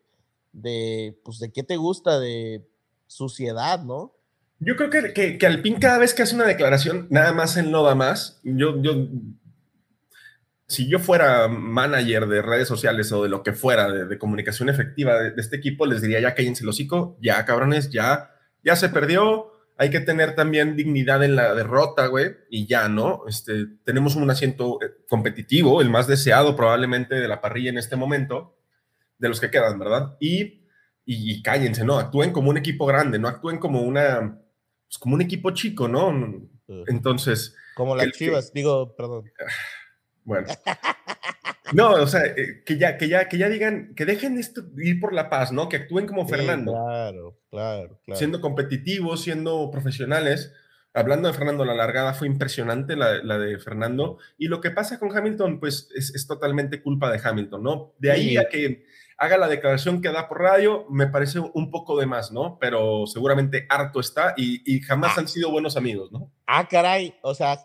[0.52, 2.68] de, pues, de qué te gusta, de
[3.08, 4.14] suciedad, ¿no?
[4.60, 7.72] Yo creo que, que, que Alpín cada vez que hace una declaración, nada más en
[7.72, 8.40] da más.
[8.44, 9.08] Yo, yo
[10.68, 15.20] si yo fuera manager de redes sociales o de lo que fuera, de, comunicación efectiva
[15.20, 18.32] de, este equipo, les diría, ya cállense el hocico, ya cabrones, ya,
[18.64, 23.24] ya se perdió, hay que tener también dignidad en la derrota, güey, y ya, ¿no?
[23.28, 27.96] Este, tenemos un asiento eh, competitivo, el más deseado probablemente de la parrilla en este
[27.96, 28.58] momento,
[29.20, 30.18] de los que quedan, ¿verdad?
[30.20, 30.66] Y,
[31.06, 32.00] y, cállense, ¿no?
[32.00, 34.42] Actúen como un equipo grande, no actúen como una,
[34.88, 36.50] pues, como un equipo chico, ¿no?
[36.88, 37.56] Entonces...
[37.76, 39.26] Como las chivas, digo, perdón.
[40.26, 40.48] Bueno.
[41.74, 45.00] No, o sea, eh, que ya, que ya, que ya digan, que dejen esto ir
[45.00, 45.68] por la paz, ¿no?
[45.68, 46.74] Que actúen como Fernando.
[46.74, 48.18] Claro, claro, claro.
[48.18, 50.54] Siendo competitivos, siendo profesionales.
[50.94, 54.20] Hablando de Fernando, la largada fue impresionante, la, de Fernando.
[54.38, 57.94] Y lo que pasa con Hamilton, pues es, totalmente culpa de Hamilton, ¿no?
[57.98, 58.86] De ahí a que
[59.18, 62.58] haga la declaración que da por radio, me parece un poco de más, ¿no?
[62.60, 65.22] Pero seguramente harto está y, y jamás ah.
[65.22, 66.32] han sido buenos amigos, ¿no?
[66.46, 67.58] Ah, caray, o sea,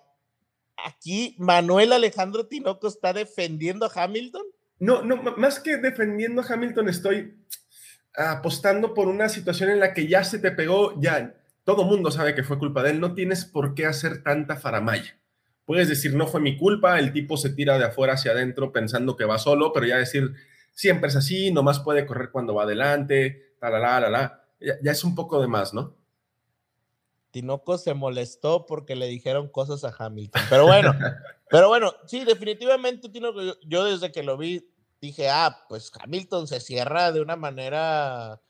[0.87, 4.43] aquí Manuel Alejandro Tinoco está defendiendo a Hamilton.
[4.79, 7.35] No, no, más que defendiendo a Hamilton, estoy
[8.14, 12.35] apostando por una situación en la que ya se te pegó, ya todo mundo sabe
[12.35, 15.19] que fue culpa de él, no tienes por qué hacer tanta faramaya.
[15.64, 19.16] Puedes decir, no fue mi culpa, el tipo se tira de afuera hacia adentro pensando
[19.16, 20.33] que va solo, pero ya decir,
[20.73, 24.93] siempre es así, nomás puede correr cuando va adelante, la, la, la, la, ya, ya
[24.93, 26.00] es un poco de más, ¿no?
[27.31, 30.43] Tinoco se molestó porque le dijeron cosas a Hamilton.
[30.49, 30.93] Pero bueno,
[31.51, 34.69] pero bueno, sí, definitivamente Tinoco, yo, desde que lo vi
[35.01, 38.40] dije, ah, pues Hamilton se cierra de una manera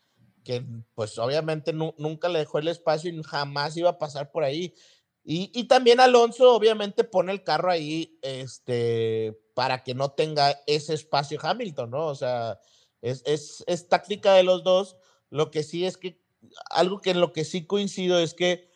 [0.44, 0.64] que
[0.94, 4.74] pues obviamente nunca le dejó el espacio y jamás iba a pasar por ahí.
[5.22, 11.38] Y, también Alonso obviamente pone el carro ahí este, para que no tenga ese espacio
[11.40, 12.06] Hamilton, ¿no?
[12.06, 12.58] O sea,
[13.00, 14.96] es, es, es táctica de los dos.
[15.28, 16.20] Lo que sí es que,
[16.70, 18.69] algo que en lo que sí coincido es que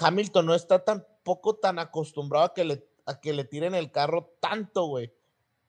[0.00, 4.34] Hamilton no está tampoco tan acostumbrado a que le, a que le tiren el carro
[4.40, 5.12] tanto, güey.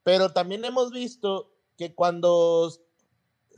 [0.03, 2.71] Pero también hemos visto que cuando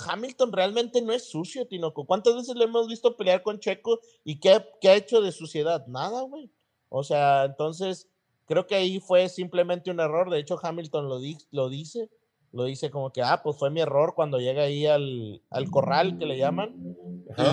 [0.08, 2.06] Hamilton realmente no es sucio, Tinoco.
[2.06, 5.86] ¿Cuántas veces le hemos visto pelear con Checo y qué, ha hecho de suciedad?
[5.88, 6.50] Nada, güey.
[6.90, 8.08] O sea, entonces
[8.46, 10.30] creo que ahí fue simplemente un error.
[10.30, 11.20] De hecho, Hamilton lo,
[11.52, 12.10] lo dice.
[12.54, 16.18] Lo dice como que, ah, pues fue mi error cuando llega ahí al, al corral
[16.18, 16.98] que le llaman.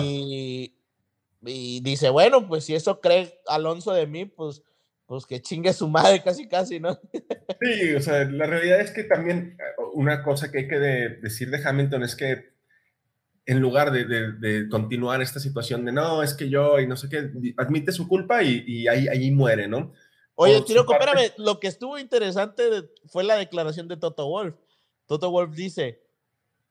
[0.01, 0.73] Y,
[1.41, 4.61] y dice, bueno, pues si eso cree Alonso de mí, pues,
[5.05, 6.99] pues que chingue su madre casi, casi, ¿no?
[7.61, 9.57] Sí, o sea, la realidad es que también
[9.93, 12.53] una cosa que hay que decir de Hamilton es que
[13.45, 17.31] en lugar de, continuar esta situación de no, es que yo y no sé qué,
[17.57, 19.91] admite su culpa y, ahí, ahí muere, ¿no?
[20.35, 22.63] Oye, Tiro, espérame, lo que estuvo interesante
[23.07, 24.55] fue la declaración de Toto Wolf.
[25.05, 26.01] Toto Wolf dice,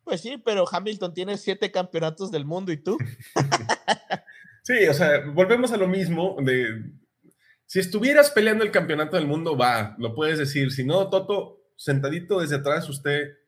[0.05, 2.97] pues sí, pero Hamilton tiene siete campeonatos del mundo y tú.
[4.69, 6.93] Sí, o sea, volvemos a lo mismo de
[7.65, 10.73] si estuvieras peleando el campeonato del mundo, va, lo puedes decir.
[10.73, 13.39] Si no, Toto, sentadito desde atrás, usted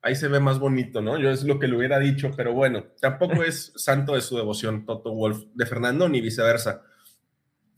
[0.00, 1.18] ahí se ve más bonito, ¿no?
[1.18, 4.86] Yo es lo que le hubiera dicho, pero bueno, tampoco es santo de su devoción
[4.86, 6.82] Toto Wolf de Fernando ni viceversa.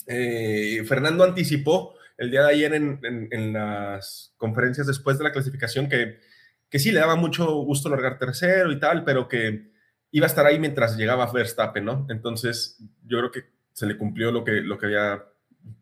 [0.07, 6.21] Eh, Fernando anticipó el día de ayer en, las conferencias después de la clasificación que,
[6.69, 9.71] que sí le daba mucho gusto largar tercero y tal, pero que
[10.13, 12.07] iba a estar ahí mientras llegaba Verstappen, ¿no?
[12.11, 15.25] Entonces, yo creo que se le cumplió lo que, lo que, había,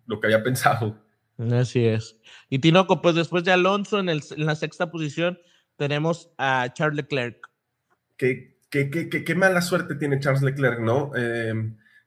[0.07, 0.99] lo que había pensado.
[1.53, 2.21] Así es.
[2.49, 5.39] Y Tinoco, pues después de Alonso en, el, en la sexta posición,
[5.77, 7.49] tenemos a Charles Leclerc.
[8.17, 11.13] Qué, qué, qué, qué mala suerte tiene Charles Leclerc, ¿no?
[11.17, 11.55] Eh,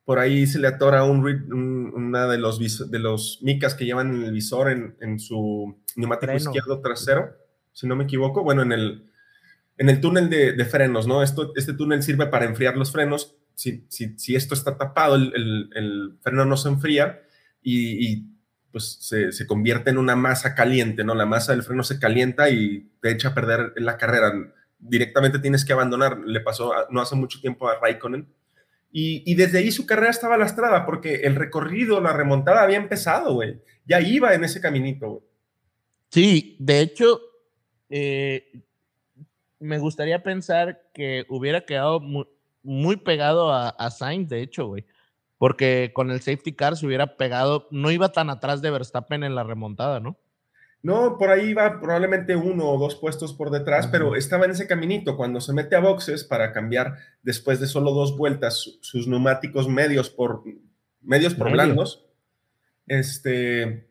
[0.03, 1.23] por ahí se le atora un,
[1.93, 6.81] una de los, de los micas que llevan el visor en, en su neumático izquierdo
[6.81, 7.33] trasero,
[7.71, 8.43] si no me equivoco.
[8.43, 9.10] Bueno, en el,
[9.81, 11.23] en el túnel de, de frenos, ¿no?
[11.23, 13.35] Esto, este túnel sirve para enfriar los frenos.
[13.55, 17.23] Si, si, si esto está tapado, el, el, el, freno no se enfría
[17.63, 18.27] y, y
[18.71, 21.15] pues se, se, convierte en una masa caliente, ¿no?
[21.15, 24.31] La masa del freno se calienta y te echa a perder la carrera.
[24.77, 26.19] Directamente tienes que abandonar.
[26.27, 28.27] Le pasó no hace mucho tiempo a Raikkonen
[28.91, 33.59] y, desde ahí su carrera estaba lastrada porque el recorrido, la remontada había empezado, güey.
[33.87, 35.23] Ya iba en ese caminito, güey.
[36.11, 37.19] Sí, de hecho,
[37.89, 38.61] eh,
[39.61, 42.01] me gustaría pensar que hubiera quedado
[42.63, 44.85] muy, pegado a, a, Sainz, de hecho, güey.
[45.37, 49.35] Porque con el safety car se hubiera pegado, no iba tan atrás de Verstappen en
[49.35, 50.17] la remontada, ¿no?
[50.83, 54.65] No, por ahí va probablemente uno o dos puestos por detrás, pero estaba en ese
[54.67, 55.15] caminito.
[55.15, 60.09] Cuando se mete a boxes para cambiar después de solo dos vueltas sus neumáticos medios
[60.09, 60.43] por
[61.01, 62.07] medios por blandos,
[62.87, 63.90] este,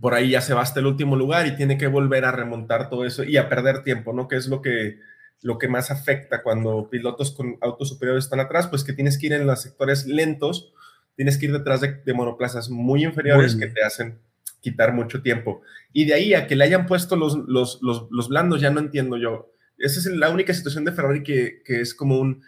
[0.00, 2.88] por ahí ya se va hasta el último lugar y tiene que volver a remontar
[2.88, 4.28] todo eso y a perder tiempo, ¿no?
[4.28, 4.98] Que es lo que,
[5.42, 9.26] lo que más afecta cuando pilotos con autos superiores están atrás, pues que tienes que
[9.26, 10.72] ir en los sectores lentos,
[11.16, 14.18] tienes que ir detrás de, monoplazas muy inferiores que te hacen
[14.60, 15.62] quitar mucho tiempo.
[15.92, 18.80] Y de ahí a que le hayan puesto los, los, los, los blandos, ya no
[18.80, 19.52] entiendo yo.
[19.78, 22.42] Esa es la única situación de Ferrari que, que es como un,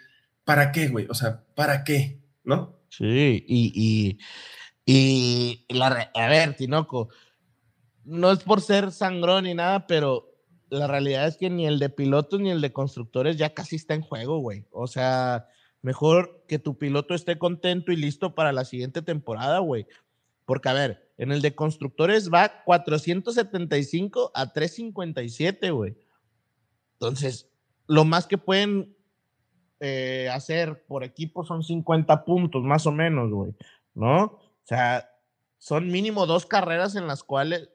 [0.45, 1.07] ¿para qué, güey?
[1.11, 2.21] O sea, ¿para qué?
[2.45, 2.79] ¿No?
[2.89, 4.19] Sí, y, y,
[4.87, 7.09] y la, a ver, Tinoco,
[8.05, 10.31] no es por ser sangrón ni nada, pero
[10.69, 13.95] la realidad es que ni el de pilotos ni el de constructores ya casi está
[13.95, 14.67] en juego, güey.
[14.71, 15.49] O sea,
[15.83, 19.87] mejor que tu piloto esté contento y listo para la siguiente temporada, güey.
[20.45, 25.97] Porque, a ver, en el de constructores va 475 a 357, güey.
[26.95, 27.49] Entonces,
[27.87, 28.95] lo más que pueden
[29.81, 33.55] eh, hacer por equipo son 50 puntos, más o menos, güey.
[33.95, 34.39] ¿No?
[34.65, 35.11] O sea,
[35.59, 37.71] son mínimo dos carreras en las cuales.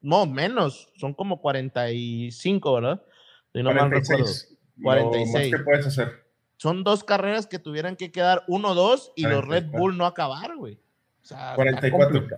[0.00, 0.90] No, menos.
[0.96, 3.02] Son como 45, ¿verdad?
[3.52, 4.56] Si no 46.
[4.82, 5.54] 46.
[5.54, 6.24] ¿Qué puedes hacer?
[6.56, 10.80] Son dos carreras que tuvieran que quedar 1-2 y los Red Bull no acabar, güey.
[11.54, 12.28] 44.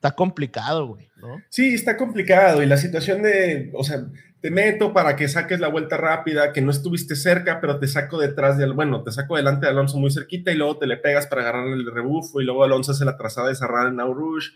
[0.00, 1.10] Está, complicado, güey.
[1.50, 2.62] Sí, está complicado.
[2.62, 4.06] Y la situación de, o sea,
[4.40, 8.18] te meto para que saques la vuelta rápida, que no estuviste cerca, pero te saco
[8.18, 11.26] detrás de, bueno, te saco delante de Alonso muy cerquita y luego te le pegas
[11.26, 14.48] para agarrar el rebufo y luego Alonso hace la trazada de cerrar en Naurush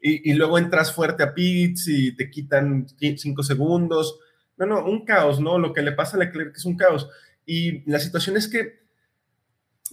[0.00, 4.18] y, y luego entras fuerte a pits y te quitan cinco segundos.
[4.56, 5.56] No, no, un caos, ¿no?
[5.58, 7.08] Lo que le pasa a Leclerc es un caos.
[7.46, 8.80] Y la situación es que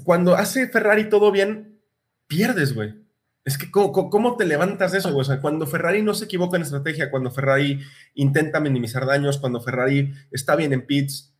[0.03, 1.79] cuando hace Ferrari todo bien,
[2.27, 3.06] pierdes, güey.
[3.47, 5.15] Es que, ¿cómo, te levantas de eso?
[5.15, 7.79] O sea, cuando Ferrari no se equivoca en estrategia, cuando Ferrari
[8.13, 11.33] intenta minimizar daños, cuando Ferrari está bien en pits,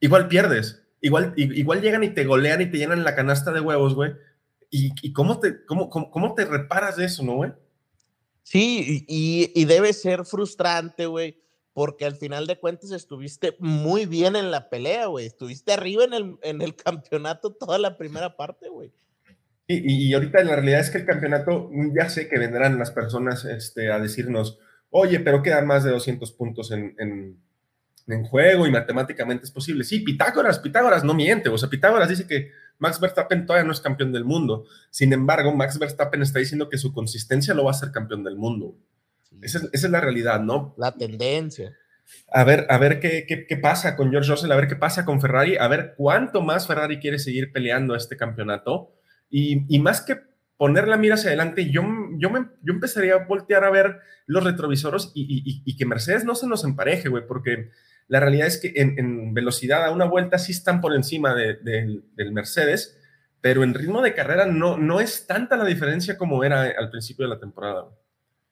[0.00, 0.82] igual pierdes.
[1.02, 4.14] Igual, igual llegan y te golean y te llenan la canasta de huevos, güey.
[4.70, 7.52] ¿Y, cómo, te, cómo, cómo, te reparas de eso, no, güey?
[8.42, 11.38] Sí, y, debe ser frustrante, güey,
[11.74, 15.26] porque al final de cuentas estuviste muy bien en la pelea, güey.
[15.26, 18.90] Estuviste arriba en el, en el campeonato toda la primera parte, güey.
[19.80, 23.90] Y, ahorita la realidad es que el campeonato, ya sé que vendrán las personas este,
[23.90, 24.58] a decirnos,
[24.90, 27.38] oye, pero quedan más de 200 puntos en, en,
[28.06, 29.84] en, juego y matemáticamente es posible.
[29.84, 33.80] Sí, Pitágoras, Pitágoras no miente, o sea, Pitágoras dice que Max Verstappen todavía no es
[33.80, 34.64] campeón del mundo.
[34.90, 38.36] Sin embargo, Max Verstappen está diciendo que su consistencia lo va a hacer campeón del
[38.36, 38.76] mundo.
[39.40, 40.74] Esa, es, esa, es, la realidad, ¿no?
[40.76, 41.76] La tendencia.
[42.30, 45.04] A ver, a ver qué, qué, qué, pasa con George Russell, a ver qué pasa
[45.04, 48.92] con Ferrari, a ver cuánto más Ferrari quiere seguir peleando este campeonato
[49.32, 50.16] y, más que
[50.58, 51.82] poner la mira hacia adelante, yo,
[52.18, 56.46] yo, me, yo empezaría a voltear a ver los retrovisores y, que Mercedes no se
[56.46, 57.70] nos empareje, güey, porque
[58.08, 62.98] la realidad es que en, velocidad a una vuelta sí están por encima del Mercedes,
[63.40, 67.24] pero en ritmo de carrera no, no es tanta la diferencia como era al principio
[67.24, 67.88] de la temporada.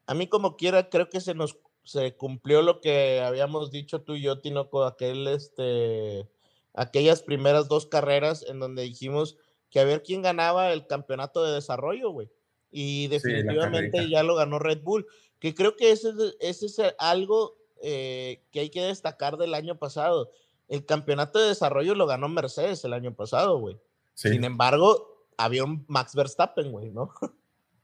[0.06, 4.14] A mí como quiera creo que se nos se cumplió lo que habíamos dicho tú
[4.14, 6.28] y yo, Tinoco, aquel, este,
[6.74, 9.38] aquellas primeras dos carreras en donde dijimos
[9.70, 12.30] que a ver quién ganaba el campeonato de desarrollo, güey.
[12.70, 15.06] Y definitivamente ya lo ganó Red Bull,
[15.38, 20.30] que creo que ese, ese es algo eh, que hay que destacar del año pasado.
[20.68, 23.76] El campeonato de desarrollo lo ganó Mercedes el año pasado, güey.
[24.14, 27.12] Sin embargo, había un Max Verstappen, güey, ¿no?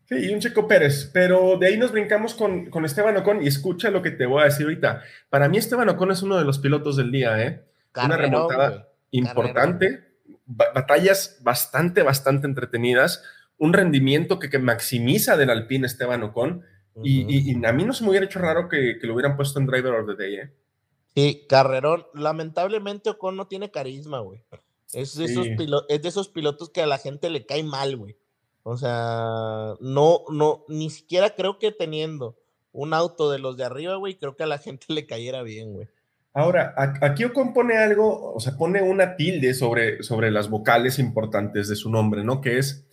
[0.08, 3.48] Sí, y un Checo Pérez, pero de ahí nos brincamos con, con Esteban Ocon y
[3.48, 5.02] escucha lo que te voy a decir ahorita.
[5.28, 7.64] Para mí Esteban Ocon es uno de los pilotos del día, ¿eh?
[8.04, 10.05] una remontada importante,
[10.46, 13.22] batallas bastante, bastante entretenidas,
[13.58, 16.64] un rendimiento que, que maximiza del Alpine Esteban Ocon.
[17.02, 19.66] y, a mí no se me hubiera hecho raro que, que, lo hubieran puesto en
[19.66, 20.36] Driver of the Day.
[20.36, 20.52] ¿eh?
[21.14, 22.06] Sí, Carrerón.
[22.14, 24.42] Lamentablemente Ocon no tiene carisma, güey.
[24.92, 25.46] Es de, esos
[25.88, 28.16] es de esos pilotos que a la gente le cae mal, güey.
[28.62, 32.36] O sea, no, no, ni siquiera creo que teniendo
[32.72, 35.72] un auto de los de arriba, güey, creo que a la gente le cayera bien,
[35.72, 35.88] güey.
[36.38, 41.66] Ahora, aquí Ocon pone algo, o sea, pone una tilde sobre, sobre las vocales importantes
[41.66, 42.42] de su nombre, ¿no?
[42.42, 42.86] Que es,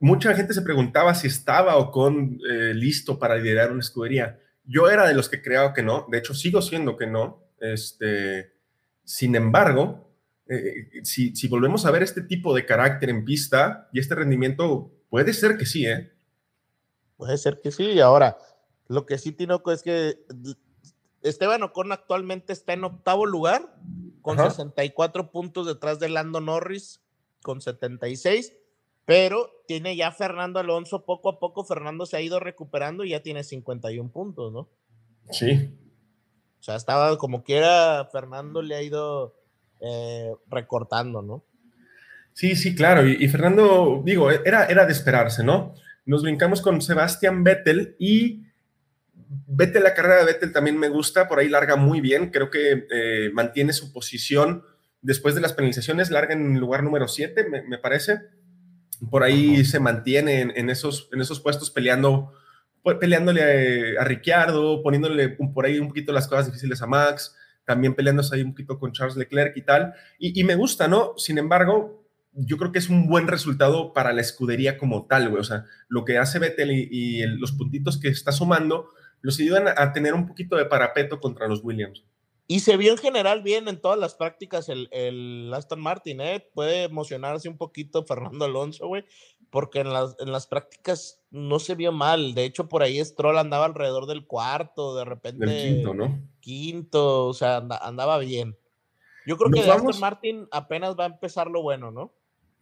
[0.00, 4.40] mucha gente se preguntaba si estaba Ocon eh, listo para liderar una escudería.
[4.64, 7.40] Yo era de los que creía que no, de hecho sigo siendo que no.
[7.60, 8.50] Este,
[9.04, 10.12] sin embargo,
[10.48, 14.90] eh, si, si, volvemos a ver este tipo de carácter en pista y este rendimiento,
[15.08, 16.12] puede ser que sí, ¿eh?
[17.16, 18.00] Puede ser que sí.
[18.00, 18.38] Ahora,
[18.88, 20.18] lo que sí, Tinoco, es que
[21.22, 23.74] Esteban Ocon actualmente está en octavo lugar,
[24.22, 27.00] con 64 puntos detrás de Lando Norris,
[27.42, 28.52] con 76,
[29.04, 33.22] pero tiene ya Fernando Alonso, poco a poco Fernando se ha ido recuperando y ya
[33.22, 34.68] tiene 51 puntos, ¿no?
[35.30, 35.74] Sí.
[36.60, 39.34] O sea, estaba como quiera, Fernando le ha ido
[39.80, 41.44] eh, recortando, ¿no?
[42.34, 43.06] Sí, sí, claro.
[43.06, 45.74] Y, y, Fernando, digo, era, era de esperarse, ¿no?
[46.04, 48.47] Nos brincamos con Sebastián Vettel y
[49.28, 52.86] Vettel, la carrera de Vettel también me gusta, por ahí larga muy bien, creo que
[52.90, 54.64] eh, mantiene su posición
[55.02, 58.20] después de las penalizaciones, larga en el lugar número 7, me, parece.
[59.10, 62.32] Por ahí se mantiene en, esos, en esos puestos peleando,
[63.00, 68.34] peleándole a, Ricciardo, poniéndole por ahí un poquito las cosas difíciles a Max, también peleándose
[68.34, 69.94] ahí un poquito con Charles Leclerc y tal.
[70.18, 71.12] Y, me gusta, ¿no?
[71.16, 75.40] Sin embargo, yo creo que es un buen resultado para la escudería como tal, güey.
[75.40, 78.88] O sea, lo que hace Vettel y, los puntitos que está sumando
[79.20, 82.04] los ayudan a tener un poquito de parapeto contra los Williams.
[82.50, 86.48] Y se vio en general bien en todas las prácticas el, el Aston Martin, ¿eh?
[86.54, 89.04] Puede emocionarse un poquito Fernando Alonso, güey,
[89.50, 92.34] porque en las, en las prácticas no se vio mal.
[92.34, 95.44] De hecho, por ahí Stroll andaba alrededor del cuarto, de repente.
[95.44, 96.22] Del quinto, ¿no?
[96.40, 98.56] Quinto, o sea, andaba bien.
[99.26, 102.14] Yo creo que Aston Martin apenas va a empezar lo bueno, ¿no?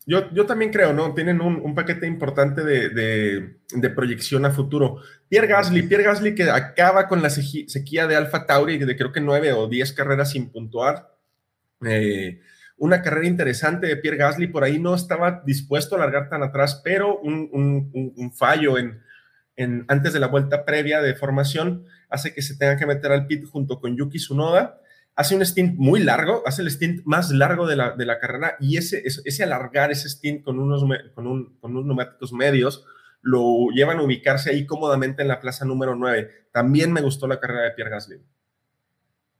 [0.09, 1.14] Yo, yo también creo, ¿no?
[1.14, 4.99] Tienen un, paquete importante de, proyección a futuro.
[5.29, 9.21] Pierre Gasly, Pierre Gasly que acaba con la sequía de Alfa Tauri de creo que
[9.21, 11.12] nueve o diez carreras sin puntuar.
[11.85, 12.40] Eh,
[12.77, 16.81] una carrera interesante de Pierre Gasly, por ahí no estaba dispuesto a largar tan atrás,
[16.85, 19.03] pero un, fallo en,
[19.57, 23.27] en, antes de la vuelta previa de formación hace que se tenga que meter al
[23.27, 24.81] pit junto con Yuki Tsunoda
[25.16, 28.57] hace un stint muy largo, hace el stint más largo de la, de la carrera
[28.61, 32.85] y ese, ese, alargar ese stint con unos, con, un, con unos neumáticos medios
[33.22, 36.31] lo llevan a ubicarse ahí cómodamente en la plaza número 9.
[36.52, 38.20] También me gustó la carrera de Pierre Gasly.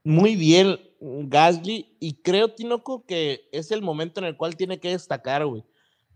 [0.03, 4.91] Muy bien, Gasly, y creo, Tinoco, que es el momento en el cual tiene que
[4.91, 5.65] destacar, güey.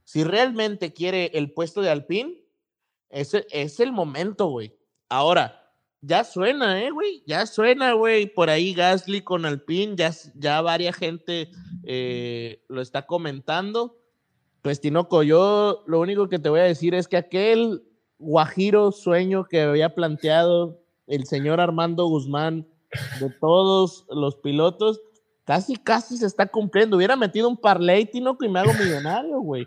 [0.04, 2.40] Si realmente quiere el puesto de Alpine,
[3.10, 4.76] ese es el momento, güey.
[5.08, 5.59] Ahora,
[6.02, 7.22] ya suena, ¿eh, güey?
[7.26, 8.26] Ya suena, güey.
[8.26, 11.50] Por ahí Gasly con Alpine, ya, ya varia gente
[11.84, 13.98] eh, lo está comentando.
[14.62, 17.82] Pues, Tinoco, yo lo único que te voy a decir es que aquel
[18.18, 22.66] guajiro sueño que había planteado el señor Armando Guzmán
[23.20, 25.00] de todos los pilotos,
[25.44, 26.96] casi, casi se está cumpliendo.
[26.96, 29.66] Hubiera metido un parlay, Tinoco, y me hago millonario, güey.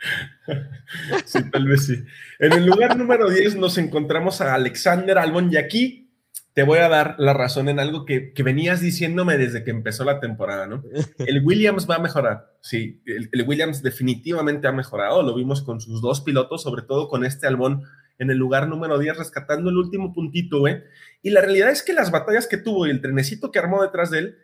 [1.24, 2.02] Sí, tal vez sí.
[2.38, 6.08] En el lugar número 10 nos encontramos a Alexander Albon y aquí
[6.54, 10.18] te voy a dar la razón en algo que, venías diciéndome desde que empezó la
[10.18, 10.82] temporada, ¿no?
[11.18, 16.00] El Williams va a mejorar, sí, el, Williams definitivamente ha mejorado, lo vimos con sus
[16.02, 17.84] dos pilotos, sobre todo con este Albon
[18.18, 20.82] en el lugar número 10, rescatando el último puntito, güey.
[21.22, 24.10] Y la realidad es que las batallas que tuvo y el trenecito que armó detrás
[24.10, 24.38] de él,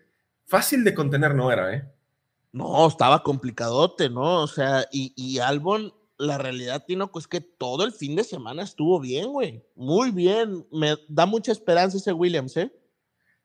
[0.47, 1.85] fácil de contener no era, ¿eh?
[2.55, 4.43] No, estaba complicadote, ¿no?
[4.43, 8.63] O sea, y, y Albon, la realidad, Tino, es que todo el fin de semana
[8.63, 9.65] estuvo bien, güey.
[9.75, 10.65] Muy bien.
[10.71, 12.71] Me da mucha esperanza ese Williams, ¿eh?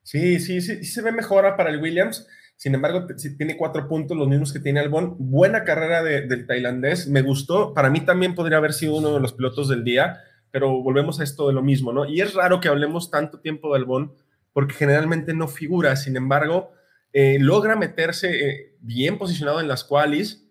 [0.04, 2.24] Sí, sí, sí, sí se ve mejora para el Williams.
[2.54, 5.16] Sin embargo, tiene cuatro puntos, los mismos que tiene Albon.
[5.18, 7.08] Buena carrera del tailandés.
[7.08, 7.74] Me gustó.
[7.74, 10.20] Para mí también podría haber sido uno de los pilotos del día,
[10.52, 12.04] pero volvemos a esto de lo mismo, ¿no?
[12.04, 14.14] Y es raro que hablemos tanto tiempo de Albon,
[14.52, 15.96] porque generalmente no figura.
[15.96, 16.70] Sin embargo,
[17.12, 20.46] eh, logra meterse eh, bien posicionado en las qualis,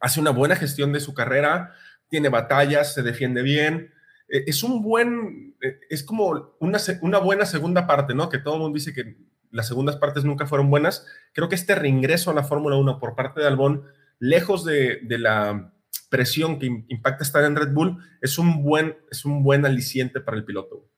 [0.00, 1.74] hace una buena gestión de su carrera,
[2.08, 3.92] tiene batallas, se defiende bien.
[4.28, 5.56] Eh, es un buen,
[5.88, 8.28] es como una, una buena segunda parte, ¿no?
[8.28, 9.16] Que todo el mundo dice que
[9.50, 11.06] las segundas partes nunca fueron buenas.
[11.32, 13.84] Creo que este reingreso a la Fórmula 1 por parte de Albón,
[14.18, 15.72] lejos de, de, la
[16.10, 20.36] presión que impacta estar en Red Bull, es un buen, es un buen aliciente para
[20.36, 20.88] el piloto.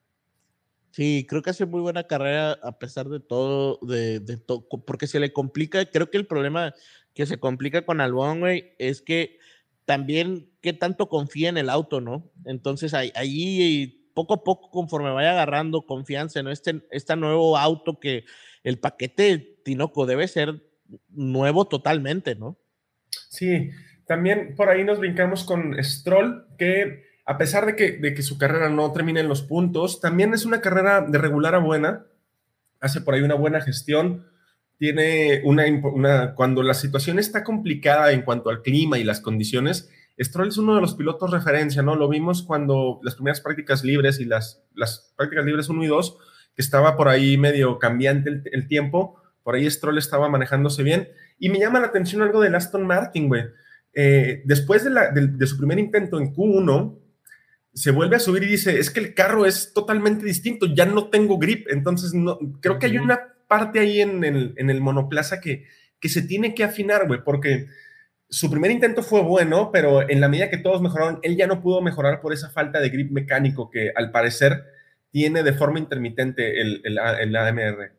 [0.96, 5.20] Sí, creo que hace muy buena carrera a pesar de todo, de, todo, porque se
[5.20, 6.72] le complica, creo que el problema
[7.12, 9.38] que se complica con Albon, güey, es que
[9.84, 12.32] también qué tanto confía en el auto, ¿no?
[12.46, 18.24] Entonces ahí, poco a poco, conforme vaya agarrando confianza en este, este nuevo auto que
[18.64, 20.62] el paquete Tinoco debe ser
[21.10, 22.56] nuevo totalmente, ¿no?
[23.28, 23.68] Sí,
[24.06, 28.38] también por ahí nos brincamos con Stroll, que a pesar de que, de que su
[28.38, 32.06] carrera no termine en los puntos, también es una carrera de regular a buena,
[32.80, 34.24] hace por ahí una buena gestión,
[34.78, 39.90] tiene una, una, cuando la situación está complicada en cuanto al clima y las condiciones,
[40.18, 41.94] Stroll es uno de los pilotos referencia, ¿no?
[41.94, 46.18] Lo vimos cuando las primeras prácticas libres y las, las prácticas libres 1 y 2,
[46.54, 51.08] que estaba por ahí medio cambiante el, el tiempo, por ahí Stroll estaba manejándose bien.
[51.38, 53.44] Y me llama la atención algo del Aston Martin, güey.
[53.92, 56.98] Eh, después de, la, de, de, su primer intento en Q1,
[57.76, 61.10] se vuelve a subir y dice, es que el carro es totalmente distinto, ya no
[61.10, 65.42] tengo grip, entonces no, creo que hay una parte ahí en el, en el monoplaza
[65.42, 65.66] que,
[66.00, 67.66] que se tiene que afinar, güey, porque
[68.30, 71.60] su primer intento fue bueno, pero en la medida que todos mejoraron, él ya no
[71.60, 74.64] pudo mejorar por esa falta de grip mecánico que al parecer
[75.10, 77.92] tiene de forma intermitente el, el, el AMR.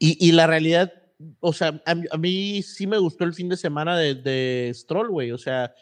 [0.00, 0.92] Y, y, la realidad,
[1.38, 5.08] o sea, a, a, mí sí me gustó el fin de semana de, de Stroll,
[5.08, 5.72] güey, o sea,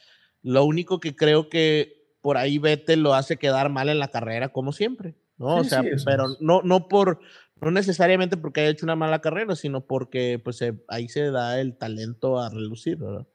[0.42, 4.50] lo único que creo que por ahí Vettel lo hace quedar mal en la carrera,
[4.50, 5.60] como siempre, ¿no?
[5.62, 6.40] Sí, o sea, sí, pero es.
[6.40, 7.20] no, no por,
[7.60, 11.76] no necesariamente porque haya hecho una mala carrera, sino porque pues ahí se da el
[11.76, 13.26] talento a relucir, ¿verdad?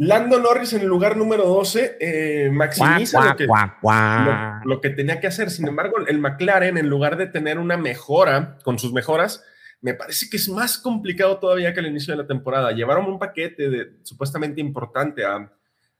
[0.00, 4.24] Lando Norris en el lugar número 12 eh, maximiza lo, que, guau, guau.
[4.24, 5.50] Lo, lo, que tenía que hacer.
[5.50, 9.44] Sin embargo, el McLaren, en lugar de tener una mejora con sus mejoras,
[9.80, 12.70] me parece que es más complicado todavía que al inicio de la temporada.
[12.70, 15.52] Llevaron un paquete de, supuestamente importante a,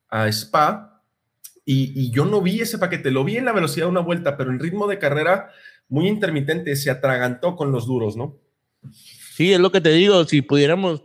[0.09, 0.98] a Spa,
[1.71, 4.39] y, y, yo no vi ese paquete, lo vi en la velocidad de una vuelta,
[4.39, 5.51] pero en ritmo de carrera
[5.91, 8.39] muy intermitente, se atragantó con los duros, ¿no?
[9.35, 11.05] Sí, es lo que te digo, si pudiéramos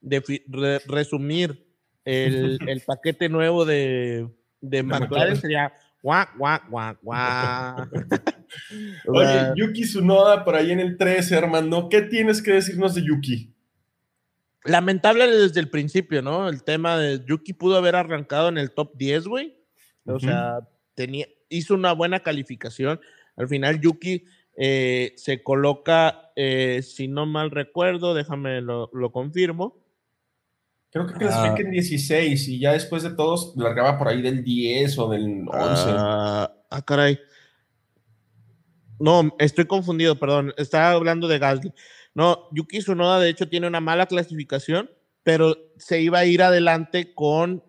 [0.00, 1.66] re resumir
[2.04, 4.28] el, el, paquete nuevo de,
[4.60, 7.88] de, de McLaren, McLaren, sería guau, guau, guau, guau.
[9.08, 13.52] Oye, Yuki Tsunoda por ahí en el 13, Armando, ¿qué tienes que decirnos de Yuki?
[14.64, 16.48] Lamentable desde el principio, ¿no?
[16.48, 19.63] El tema de Yuki pudo haber arrancado en el top 10, güey
[20.06, 20.60] o sea,
[20.94, 23.00] tenía, hizo una buena calificación.
[23.36, 24.24] Al final, Yuki
[24.56, 29.84] eh, se coloca, eh, si no mal recuerdo, déjame lo, lo confirmo.
[30.94, 31.60] Creo que clasifica ah.
[31.60, 35.50] en 16 y ya después de todos largaba por ahí del 10 o del 11.
[35.52, 37.18] Ah, ah, caray.
[39.00, 40.54] No, estoy confundido, perdón.
[40.56, 41.72] Estaba hablando de Gasly.
[42.14, 44.88] No, Yuki Tsunoda de hecho tiene una mala clasificación,
[45.24, 47.64] pero se iba a ir adelante con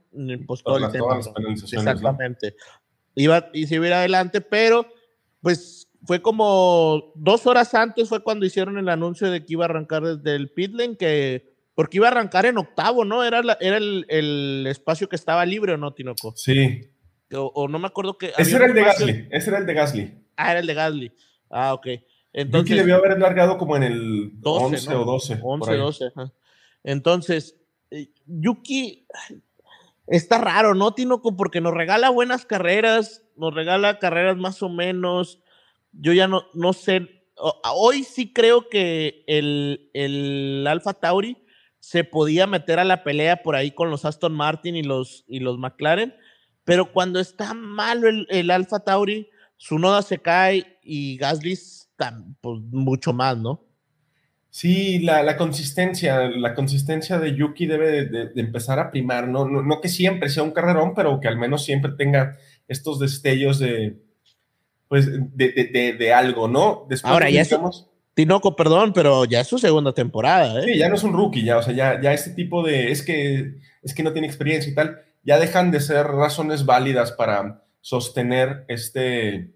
[0.45, 1.19] pues, todo el tema.
[1.19, 2.55] Exactamente.
[2.57, 2.63] ¿no?
[3.15, 4.85] Iba y se iba a ir adelante, pero
[5.41, 9.69] pues fue como dos horas antes fue cuando hicieron el anuncio de que iba a
[9.69, 13.23] arrancar desde el pit lane, que porque iba a arrancar en octavo, ¿no?
[13.23, 16.33] Era, la, era el, el, espacio que estaba libre, ¿o no, Tinoco?
[16.35, 16.89] Sí.
[17.33, 18.31] O, o no me acuerdo que...
[18.37, 20.13] Ese era el de Gasly, ese era el de Gasly.
[20.37, 21.11] Ah, era el de Gasly.
[21.49, 21.87] Ah, ok.
[22.31, 25.01] Entonces, Yuki debió haber largado como en el 12, 11 ¿no?
[25.01, 25.39] o 12.
[25.41, 26.05] 11, 12.
[26.15, 26.31] Ajá.
[26.83, 27.55] Entonces,
[27.89, 29.07] eh, Yuki,
[30.07, 31.35] está raro, ¿no, Tinoco?
[31.35, 35.41] Porque nos regala buenas carreras, nos regala carreras más o menos.
[35.91, 37.25] Yo ya no, no sé.
[37.73, 41.37] Hoy sí creo que el, el Alfa Tauri
[41.79, 45.39] se podía meter a la pelea por ahí con los Aston Martin y los, y
[45.39, 46.15] los McLaren,
[46.63, 51.59] pero cuando está malo el, el Alfa Tauri, su noda se cae y Gasly
[52.41, 53.64] pues, mucho más, ¿no?
[54.55, 59.43] Sí, la, la, consistencia, la consistencia de Yuki debe de, de empezar a primar, ¿no?
[59.43, 59.61] ¿no?
[59.61, 62.37] No, que siempre sea un carrerón, pero que al menos siempre tenga
[62.69, 63.97] estos destellos de,
[64.87, 66.85] pues, de, de algo, ¿no?
[66.87, 67.89] Después Ahora, ya estamos...
[68.13, 70.63] Tinoco, perdón, pero ya es su segunda temporada, ¿eh?
[70.63, 73.03] Sí, ya no es un rookie, ya, o sea, ya, ya este tipo de, es
[73.03, 77.65] que, es que no tiene experiencia y tal, ya dejan de ser razones válidas para
[77.81, 79.51] sostener este,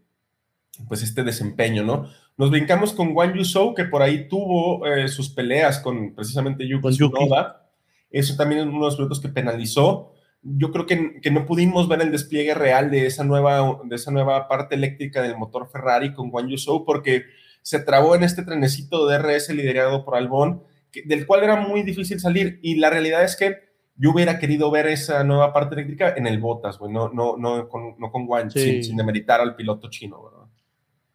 [0.89, 2.09] pues este desempeño, ¿no?
[2.39, 6.91] Nos brincamos con Wang Yusou, que por ahí tuvo eh, sus peleas con precisamente Yuki
[6.91, 7.69] Tsunoda.
[8.09, 10.13] Eso también es uno de los pilotos que penalizó.
[10.41, 14.11] Yo creo que, que, no pudimos ver el despliegue real de esa, nueva, de esa
[14.11, 17.25] nueva parte eléctrica del motor Ferrari con Wang Yusou, porque
[17.61, 20.63] se trabó en este trenecito de RS liderado por Albon,
[20.93, 22.61] que, del cual era muy difícil salir.
[22.63, 23.57] Y la realidad es que
[23.97, 27.95] yo hubiera querido ver esa nueva parte eléctrica en el Botas, no, no, no, con,
[27.99, 28.61] no con Wang, sí.
[28.61, 30.38] sin, sin demeritar al piloto chino, ¿verdad?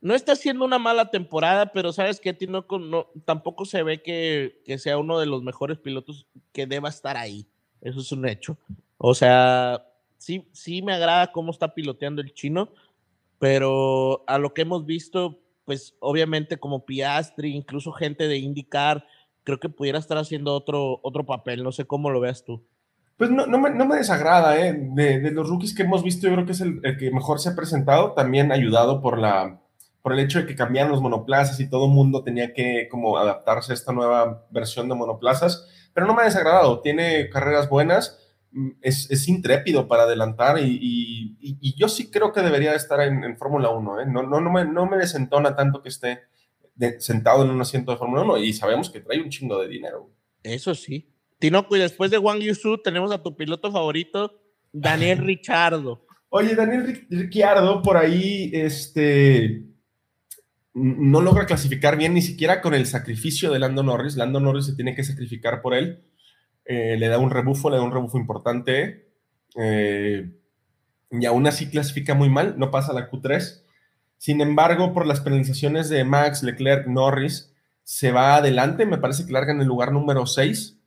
[0.05, 4.61] No está haciendo una mala temporada, pero sabes que no, no, tampoco se ve que,
[4.77, 7.49] sea uno de los mejores pilotos que deba estar ahí.
[7.81, 8.59] Eso es un hecho.
[8.99, 9.83] O sea,
[10.19, 12.69] sí, sí me agrada cómo está piloteando el chino,
[13.39, 19.07] pero a lo que hemos visto, pues obviamente como Piastri, incluso gente de IndyCar,
[19.43, 21.65] creo que pudiera estar haciendo otro, otro papel.
[21.65, 22.63] No sé cómo lo veas tú.
[23.17, 24.77] Pues no, no, me, no me desagrada, ¿eh?
[24.77, 27.57] De, los rookies que hemos visto, yo creo que es el, que mejor se ha
[27.57, 29.63] presentado, también ayudado por, la,
[30.05, 33.17] por el hecho de que cambiaron los monoplazas y todo el mundo tenía que como
[33.17, 38.19] adaptarse a esta nueva versión de monoplazas, pero no me ha desagradado, tiene carreras buenas,
[38.53, 43.01] mm, es, es intrépido para adelantar y, y, y, yo sí creo que debería estar
[43.01, 44.07] en, en Fórmula 1, ¿eh?
[44.07, 46.25] no, no, no, me, no me desentona tanto que esté
[46.75, 49.69] de, sentado en un asiento de Fórmula 1 y sabemos que trae un chingo de
[49.69, 50.11] dinero.
[50.43, 51.09] Eso sí.
[51.39, 54.39] Tinoco, y después de Wang Yusu tenemos a tu piloto favorito,
[54.71, 56.05] Daniel Richardo.
[56.29, 59.74] Oye, Daniel Ricciardo por ahí, este,
[60.75, 64.17] no logra clasificar bien ni siquiera con el sacrificio de Lando Norris.
[64.17, 66.05] Lando Norris se tiene que sacrificar por él.
[66.65, 69.13] Eh, le da un rebufo, le da un rebufo importante.
[69.57, 70.33] Eh,
[71.13, 73.63] y aún así clasifica muy mal, no pasa la Q3.
[74.19, 77.55] Sin embargo, por las penalizaciones de Max, Leclerc, Norris,
[77.85, 78.85] se va adelante.
[78.85, 80.81] Me parece que larga en el lugar número 6.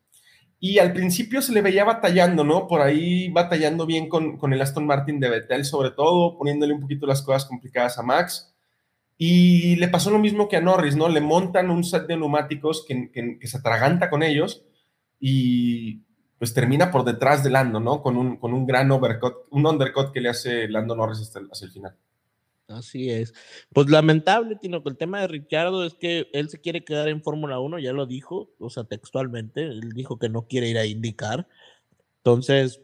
[0.59, 2.67] Y al principio se le veía batallando, ¿no?
[2.67, 6.81] Por ahí batallando bien con, con el Aston Martin de Vettel, sobre todo, poniéndole un
[6.81, 8.56] poquito las cosas complicadas a Max.
[9.17, 11.09] Y le pasó lo mismo que a Norris, ¿no?
[11.09, 14.63] Le montan un set de neumáticos que, que, que se atraganta con ellos
[15.19, 16.01] y
[16.37, 18.01] pues termina por detrás de Lando, ¿no?
[18.01, 21.49] Con un, con un gran overcut, un undercut que le hace Lando Norris hasta el,
[21.51, 21.95] hasta el final.
[22.67, 23.33] Así es.
[23.73, 27.23] Pues lamentable, Tino, que el tema de Ricciardo es que él se quiere quedar en
[27.23, 30.85] Fórmula 1, ya lo dijo, o sea, textualmente, él dijo que no quiere ir a
[30.85, 31.47] indicar.
[32.17, 32.81] Entonces,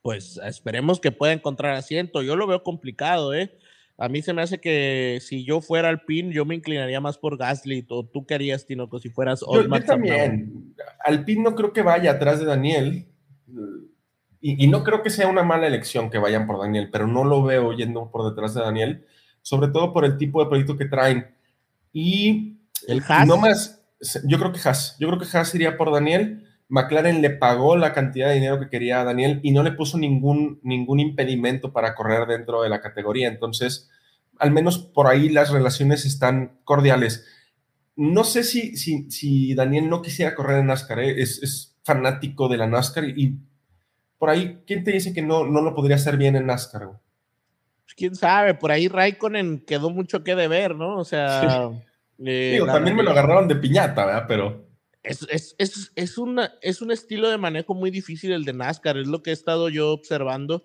[0.00, 2.22] pues esperemos que pueda encontrar asiento.
[2.22, 3.58] Yo lo veo complicado, ¿eh?
[4.00, 7.18] A mí se me hace que si yo fuera al PIN, yo me inclinaría más
[7.18, 7.84] por Gasly.
[7.90, 10.74] ¿O tú querías, Tino, que si fueras yo, yo también.
[11.04, 13.06] Alpine no creo que vaya atrás de Daniel.
[14.40, 17.24] Y, y, no creo que sea una mala elección que vayan por Daniel, pero no
[17.24, 19.04] lo veo yendo por detrás de Daniel,
[19.42, 21.34] sobre todo por el tipo de proyecto que traen.
[21.92, 23.28] Y el Haas.
[23.28, 23.82] No más,
[24.24, 26.48] yo creo que Haas, yo creo que Haas iría por Daniel.
[26.70, 29.98] McLaren le pagó la cantidad de dinero que quería a Daniel y no le puso
[29.98, 33.28] ningún, ningún impedimento para correr dentro de la categoría.
[33.28, 33.90] Entonces,
[34.38, 37.26] al menos por ahí las relaciones están cordiales.
[37.96, 41.20] No sé si, si, si Daniel no quisiera correr en NASCAR, ¿eh?
[41.20, 43.38] es, es, fanático de la NASCAR y
[44.18, 46.90] por ahí, ¿quién te dice que no, no lo podría hacer bien en NASCAR?
[47.90, 50.98] Pues quién sabe, por ahí Raikkonen quedó mucho que deber, ¿no?
[50.98, 51.68] O sea.
[51.70, 52.26] Sí.
[52.26, 54.26] Eh, Digo, también me lo agarraron de piñata, ¿verdad?
[54.28, 54.69] Pero.
[55.02, 58.98] Es, es, es, es, una, es un estilo de manejo muy difícil el de NASCAR,
[58.98, 60.62] es lo que he estado yo observando.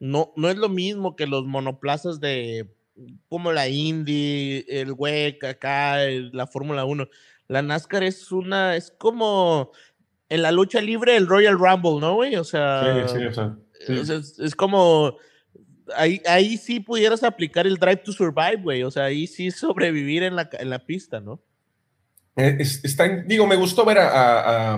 [0.00, 2.74] No, no es lo mismo que los monoplazas de
[3.28, 7.08] como la Indy, el WEC acá, el, la Fórmula 1.
[7.46, 9.70] La NASCAR es una, es como
[10.28, 12.36] en la lucha libre el Royal Rumble, ¿no, güey?
[12.36, 13.92] O sea, sí, sí, o sea sí.
[13.94, 15.16] Es, es, como,
[15.94, 20.22] ahí, ahí sí pudieras aplicar el Drive to Survive, güey, o sea, ahí sí sobrevivir
[20.22, 21.40] en la, en la pista, ¿no?
[22.38, 24.74] Es, está, digo, me gustó ver a,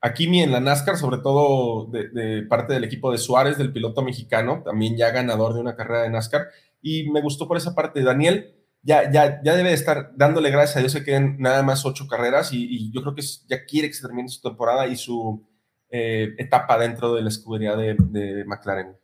[0.00, 4.02] a, Kimi en la NASCAR, sobre todo de, parte del equipo de Suárez, del piloto
[4.02, 6.48] mexicano, también ya ganador de una carrera de NASCAR,
[6.80, 8.02] y me gustó por esa parte.
[8.02, 12.06] Daniel, ya, ya, ya debe estar dándole gracias a Dios que queden nada más ocho
[12.08, 15.46] carreras y, y yo creo que ya quiere que se termine su temporada y su
[15.90, 18.96] eh, etapa dentro de la escudería de, de, McLaren.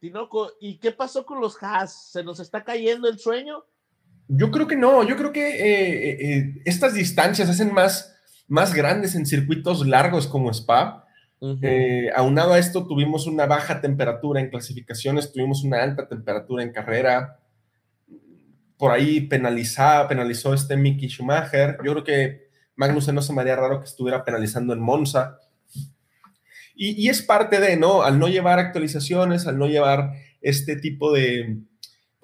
[0.00, 2.10] Tinoco, ¿y qué pasó con los Haas?
[2.12, 3.64] ¿Se nos está cayendo el sueño?
[4.28, 8.14] Yo creo que no, yo creo que eh, eh, estas distancias hacen más,
[8.48, 11.02] más grandes en circuitos largos como Spa.
[11.40, 12.12] Uh -huh.
[12.16, 17.38] aunado a esto, tuvimos una baja temperatura en clasificaciones, tuvimos una alta temperatura en carrera
[18.78, 21.78] por ahí penalizaba, penalizó este Mickey Schumacher.
[21.84, 25.38] Yo creo que Magnussen no se me haría raro que estuviera penalizando en Monza.
[26.74, 28.02] Y, y, es parte de, ¿no?
[28.02, 31.60] Al no llevar actualizaciones, al no llevar este tipo de,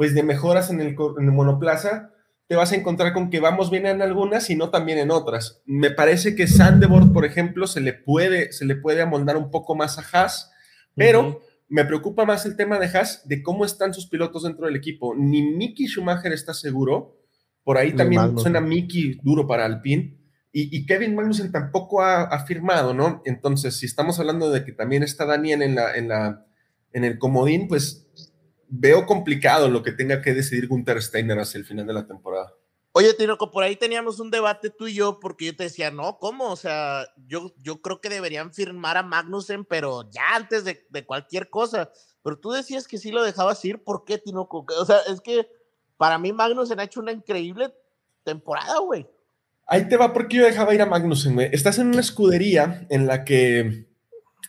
[0.08, 2.10] pues, de mejoras en el, en el monoplaza,
[2.46, 5.62] te vas a encontrar con que vamos bien en algunas y no también en otras.
[5.66, 9.74] Me parece que Sandeboard, por ejemplo, se le puede, se le puede amoldar un poco
[9.74, 10.50] más a Haas,
[10.94, 11.20] pero...
[11.20, 11.40] Uh -huh
[11.70, 15.14] me preocupa más el tema de Haas, de cómo están sus pilotos dentro del equipo.
[15.14, 17.16] Ni Mickey Schumacher está seguro.
[17.62, 18.42] Por ahí también Magnussen.
[18.42, 20.18] suena Mickey duro para Alpine.
[20.52, 23.22] Y, y, Kevin Magnussen tampoco ha, ha, firmado, ¿no?
[23.24, 26.44] Entonces, si estamos hablando de que también está Daniel en, la, en, la,
[26.92, 28.08] en el comodín, pues
[28.70, 32.54] veo complicado lo que tenga que decidir Gunther Steiner hacia el final de la temporada.
[32.92, 36.18] Oye, Tinoco, por ahí teníamos un debate tú y yo, porque yo te decía, no,
[36.18, 36.50] ¿cómo?
[36.50, 41.04] O sea, yo, yo creo que deberían firmar a Magnussen, pero ya antes de, de
[41.04, 41.90] cualquier cosa.
[42.22, 44.66] Pero tú decías que sí lo dejabas ir, ¿por qué, Tinoco?
[44.78, 45.48] O sea, es que
[45.96, 47.72] para mí Magnussen ha hecho una increíble
[48.24, 49.06] temporada, güey.
[49.66, 51.48] Ahí te va porque yo dejaba ir a Magnussen, güey.
[51.52, 53.86] Estás en una escudería en la que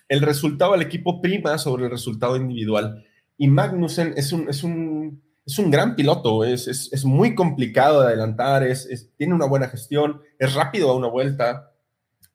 [0.07, 3.05] el resultado del equipo prima sobre el resultado individual.
[3.41, 8.09] Y Magnussen es un, es un es un gran piloto, es, es, muy complicado de
[8.09, 11.73] adelantar, es, tiene una buena gestión, es rápido a una vuelta,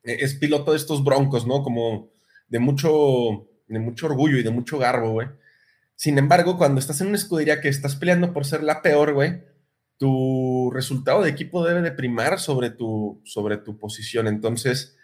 [0.03, 1.63] e, es piloto de estos broncos, ¿no?
[1.63, 2.11] Como
[2.49, 5.29] de mucho, de mucho orgullo y de mucho garbo, güey.
[5.95, 9.45] Sin embargo, cuando estás en una escudería que estás peleando por ser la peor, güey,
[9.99, 14.27] tu resultado de equipo debe de primar sobre tu, sobre tu posición.
[14.27, 14.99] Entonces,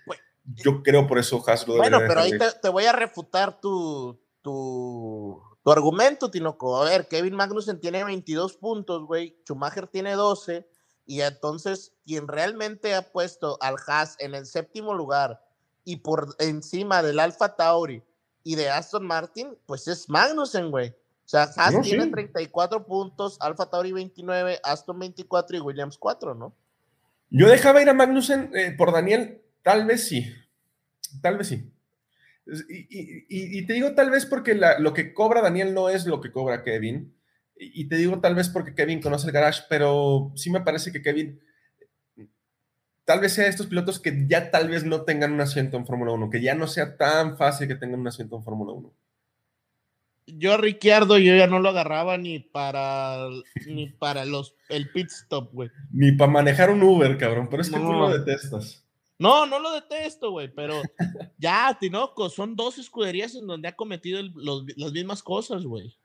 [0.44, 5.70] yo creo por eso Haas Bueno, pero ahí te, voy a refutar tu, tu, tu
[5.70, 6.82] argumento, Tinoco.
[6.82, 9.36] A ver, Kevin Magnussen tiene 22 puntos, güey.
[9.44, 10.68] Schumacher tiene 12.
[11.06, 15.44] Y entonces, quien realmente ha puesto al Haas en el séptimo lugar
[15.84, 18.02] y por encima del Alfa Tauri
[18.44, 20.90] y de Aston Martin, pues es Magnussen, güey.
[20.90, 26.54] O sea, Haas tiene 34 puntos, Alfa Tauri 29, Aston 24 y Williams 4, ¿no?
[27.30, 30.26] Yo dejaba ir a Magnussen eh, por Daniel, tal vez sí.
[31.20, 31.71] Tal vez sí.
[32.68, 36.62] Y, te digo tal vez porque lo que cobra Daniel no es lo que cobra
[36.62, 37.14] Kevin.
[37.56, 41.02] Y, te digo tal vez porque Kevin conoce el garage, pero sí me parece que
[41.02, 41.40] Kevin
[43.04, 45.86] tal vez sea de estos pilotos que ya tal vez no tengan un asiento en
[45.86, 48.92] Fórmula 1, que ya no sea tan fácil que tengan un asiento en Fórmula 1.
[50.26, 53.26] Yo a Ricciardo yo ya no lo agarraba ni para
[53.66, 55.70] ni para los el pit stop, güey.
[55.90, 58.81] Ni para manejar un Uber, cabrón, pero es que tú lo detestas.
[59.22, 60.82] No, no lo detesto, güey, pero
[61.38, 65.96] ya, Tinoco, son dos escuderías en donde ha cometido las mismas cosas, güey.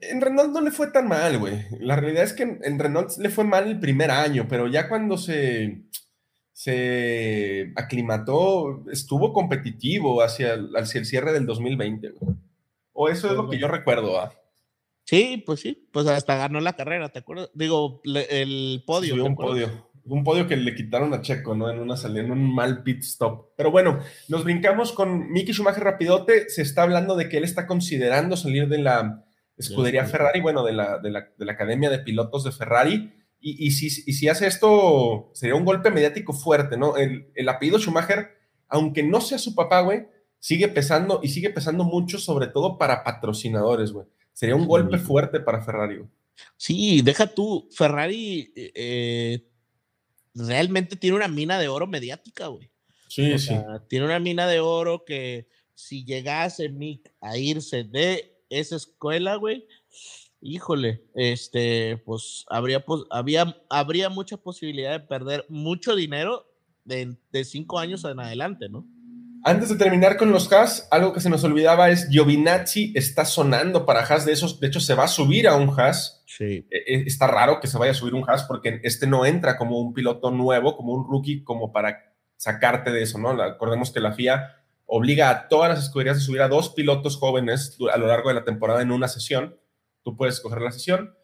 [0.00, 1.54] En Renault no le fue tan mal, güey.
[1.78, 5.16] La realidad es que en Renault le fue mal el primer año, pero ya cuando
[5.16, 5.84] se,
[6.52, 12.14] se aclimató, estuvo competitivo hacia el, hacia el cierre del 2020.
[12.92, 14.20] O eso es lo que yo recuerdo.
[14.20, 14.34] ¿ah?
[15.04, 17.50] Sí, pues sí, pues hasta ganó la carrera, ¿te acuerdas?
[17.54, 19.24] Digo, el podio.
[19.24, 19.89] un podio.
[20.10, 21.70] Un podio que le quitaron a Checo, ¿no?
[21.70, 23.52] En una salida, en un mal pit stop.
[23.56, 26.48] Pero bueno, nos brincamos con Mickey Schumacher rapidote.
[26.50, 29.24] Se está hablando de que él está considerando salir de la
[29.56, 33.70] escudería Ferrari, bueno, de la, de la, de la Academia de Pilotos de Ferrari y,
[33.70, 36.96] si, si, hace esto, sería un golpe mediático fuerte, ¿no?
[36.96, 38.36] El, el, apellido Schumacher,
[38.68, 40.06] aunque no sea su papá, güey,
[40.38, 44.06] sigue pesando y sigue pesando mucho, sobre todo para patrocinadores, güey.
[44.34, 46.10] Sería un golpe fuerte para Ferrari, güey.
[46.56, 49.49] Sí, deja tú, Ferrari eh,
[50.34, 52.70] realmente tiene una mina de oro mediática, güey.
[53.08, 53.54] Sí, sí.
[53.88, 59.66] tiene una mina de oro que si llegase Mick a irse de esa escuela, güey,
[60.40, 66.46] híjole, este, pues habría, pues, había, habría mucha posibilidad de perder mucho dinero
[66.84, 68.86] de, de cinco años en adelante, ¿no?
[69.44, 73.86] Antes de terminar con los Haas, algo que se nos olvidaba es Giovinazzi está sonando
[73.86, 76.22] para Haas, de esos, de hecho se va a subir a un Haas.
[76.26, 76.66] Sí.
[76.70, 79.56] E, e, está raro que se vaya a subir un Haas porque este no entra
[79.56, 83.30] como un piloto nuevo, como un rookie, como para sacarte de eso, ¿no?
[83.42, 87.76] Acordemos que la FIA obliga a todas las escuderías a subir a dos pilotos jóvenes
[87.92, 89.60] a lo largo de la temporada en una sesión
[90.02, 91.14] tú puedes escoger la sesión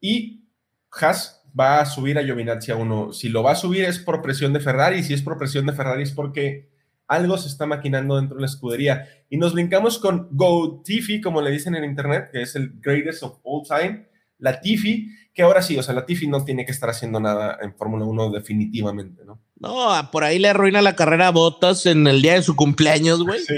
[0.00, 0.44] y
[0.90, 3.12] Haas va a subir a Giovinazzi a uno.
[3.12, 5.72] Si lo va a subir es por presión de Ferrari, si es por presión de
[5.72, 6.70] Ferrari es porque
[7.08, 9.08] algo se está maquinando dentro de la escudería.
[9.30, 13.22] Y nos brincamos con Go Tiffy, como le dicen en internet, que es el greatest
[13.22, 14.06] of all time,
[14.38, 17.58] la Tiffy, que ahora sí, o sea, la Tiffy no tiene que estar haciendo nada
[17.62, 19.40] en Fórmula 1 definitivamente, ¿no?
[19.58, 23.22] No, por ahí le arruina la carrera a Bottas en el día de su cumpleaños,
[23.22, 23.40] güey.
[23.40, 23.54] Sí.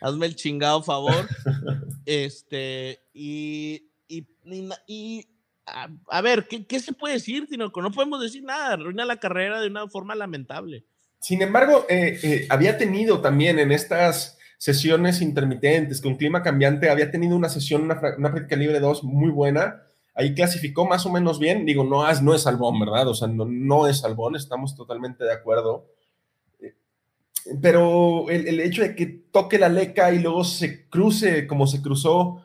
[0.00, 1.28] hazme el chingado favor.
[2.06, 4.26] este, y, y,
[4.86, 5.26] y
[5.66, 9.60] a, ver, ¿qué, ¿qué, se puede decir, que No podemos decir nada, arruina la carrera
[9.60, 10.84] de una forma lamentable.
[11.24, 17.10] Sin embargo, eh, eh, había tenido también en estas sesiones intermitentes, con clima cambiante, había
[17.10, 19.82] tenido una sesión, una, práctica libre 2 muy buena.
[20.14, 21.64] Ahí clasificó más o menos bien.
[21.64, 23.08] Digo, no, no es Albón, ¿verdad?
[23.08, 25.86] O sea, no, no es Albón, estamos totalmente de acuerdo
[27.60, 32.42] pero el, hecho de que toque la leca y luego se cruce como se cruzó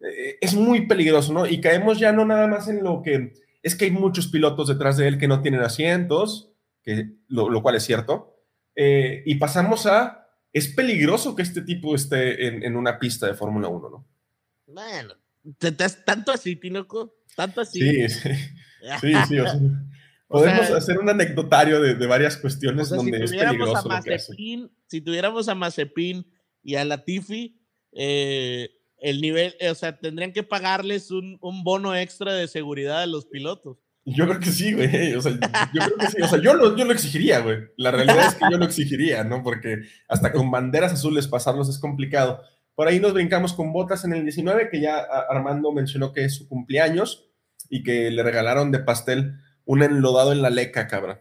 [0.00, 1.46] eh, es muy peligroso, ¿no?
[1.46, 4.96] Y caemos ya no nada más en lo que es que hay muchos pilotos detrás
[4.96, 6.49] de él que no tienen asientos,
[6.82, 8.36] que, lo, cual es cierto,
[8.74, 13.68] eh, y pasamos a, es peligroso que este tipo esté en, una pista de Fórmula
[13.68, 14.06] 1, ¿no?
[14.66, 15.14] Bueno,
[16.04, 17.80] tanto así, Tinoco, tanto así.
[17.80, 18.30] Sí, sí,
[19.00, 19.38] sí, sí
[20.30, 24.16] Podemos hacer un anecdotario de, varias cuestiones donde es peligroso lo que
[24.86, 26.24] Si tuviéramos a Mazepin
[26.62, 27.60] y a Latifi,
[27.90, 33.06] eh, el nivel, o sea, tendrían que pagarles un, un, bono extra de seguridad a
[33.06, 33.78] los pilotos.
[34.14, 35.14] Yo creo que sí, güey.
[35.14, 36.22] O sea, yo creo que sí.
[36.22, 37.58] O sea, yo lo, yo lo exigiría, güey.
[37.76, 39.42] La realidad es que yo lo exigiría, ¿no?
[39.42, 42.42] Porque hasta con banderas azules pasarlos es complicado.
[42.74, 44.98] Por ahí nos brincamos con botas en el 19, que ya
[45.28, 47.30] Armando mencionó que es su cumpleaños
[47.68, 49.34] y que le regalaron de pastel
[49.64, 51.20] un enlodado en la leca, cabrón.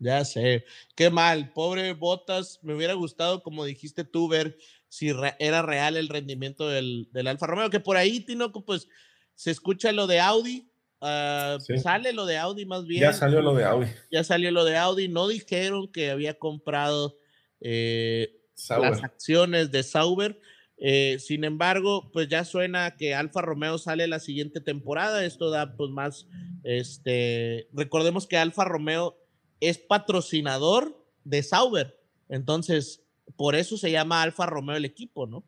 [0.00, 0.64] Ya sé,
[0.94, 4.56] qué mal, pobre Botas, me hubiera gustado, como dijiste tú, ver
[4.88, 8.88] si era real el rendimiento del, del, Alfa Romeo, que por ahí, Tinoco, pues
[9.34, 10.70] se escucha lo de Audi,
[11.00, 11.78] ah, Sí.
[11.78, 13.02] sale lo de Audi más bien.
[13.02, 13.86] Ya salió lo de Audi.
[14.10, 17.16] Ya salió lo de Audi, no dijeron que había comprado
[17.60, 20.40] eh, las acciones de Sauber.
[20.80, 25.24] Eh, sin embargo, pues ya suena que Alfa Romeo sale la siguiente temporada.
[25.24, 26.26] Esto da pues más,
[26.62, 29.18] este, recordemos que Alfa Romeo
[29.60, 31.98] es patrocinador de Sauber.
[32.28, 33.02] Entonces,
[33.36, 35.44] por eso se llama Alfa Romeo el equipo, ¿no?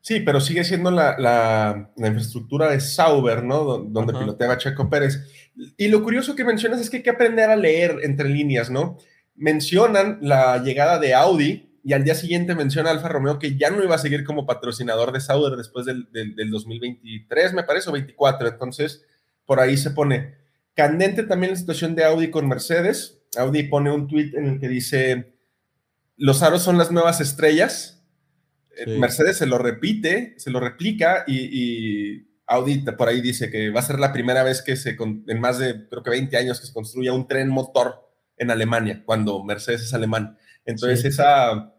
[0.00, 3.64] Sí, pero sigue siendo la, la- la infraestructura de Sauber, ¿no?
[3.64, 4.20] Do- Donde Ajá.
[4.20, 5.18] piloteaba Checo Pérez.
[5.76, 8.96] Y lo curioso que mencionas es que hay que aprender a leer entre líneas, ¿no?
[9.34, 13.82] Mencionan la llegada de Audi y al día siguiente menciona Alfa Romeo que ya no
[13.82, 17.92] iba a seguir como patrocinador de Sauber después del, del, del 2023, me parece, o
[17.92, 18.48] 24.
[18.48, 19.04] Entonces,
[19.46, 20.34] por ahí se pone.
[20.74, 23.20] Candente también la situación de Audi con Mercedes.
[23.36, 25.34] Audi pone un tweet en el que dice,
[26.16, 27.97] los aros son las nuevas estrellas.
[28.78, 28.98] Eh, Sí.
[28.98, 33.80] Mercedes se lo repite, se lo replica y, y Audi por ahí dice que va
[33.80, 36.66] a ser la primera vez que se, en más de creo que 20 años que
[36.66, 40.38] se construya un tren motor en Alemania, cuando Mercedes es alemán.
[40.64, 41.08] Entonces Sí.
[41.08, 41.74] esa,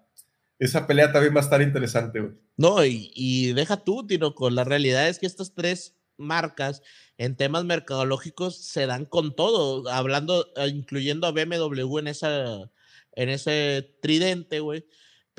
[0.59, 2.19] esa pelea también va a estar interesante.
[2.19, 2.33] güey.
[2.57, 6.81] No, y, y deja tú, Tinoco, la realidad es que estas tres marcas
[7.17, 12.69] en temas mercadológicos se dan con todo, hablando, eh, incluyendo a BMW en, esa,
[13.13, 14.85] en ese tridente, güey.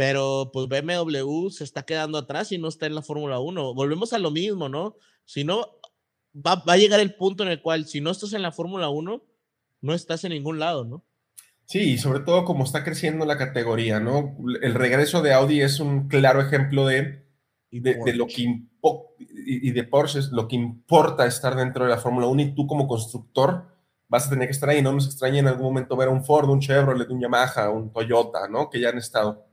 [0.00, 3.74] Pero pues BMW se está quedando atrás y no está en la Fórmula 1.
[3.74, 4.96] Volvemos a lo mismo, ¿no?
[5.26, 5.66] Si no,
[6.34, 8.88] va, va a llegar el punto en el cual si no estás en la Fórmula
[8.88, 9.22] 1,
[9.82, 11.04] no estás en ningún lado, ¿no?
[11.66, 14.38] Sí, y sobre todo como está creciendo la categoría, ¿no?
[14.62, 17.26] El regreso de Audi es un claro ejemplo de,
[17.70, 21.84] de, de lo que impo- y, y de Porsche es lo que importa estar dentro
[21.84, 23.66] de la Fórmula 1 y tú como constructor
[24.08, 26.48] vas a tener que estar ahí, no nos extraña en algún momento ver un Ford,
[26.48, 28.70] un Chevrolet, un Yamaha, un Toyota, ¿no?
[28.70, 29.49] Que ya han estado.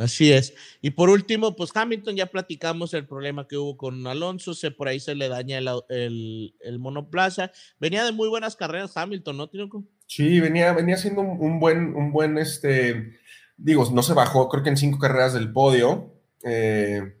[0.00, 0.54] Así es.
[0.80, 4.88] Y por último, pues Hamilton, ya platicamos el problema que hubo con Alonso, se, por
[4.88, 7.52] ahí se le daña el, el, monoplaza.
[7.78, 9.84] Venía de muy buenas carreras Hamilton, ¿no, Tinoco?
[10.06, 13.18] Sí, venía, venía siendo un, un buen, un buen, este,
[13.58, 17.16] digo, no se bajó, creo que en cinco carreras del podio, eh,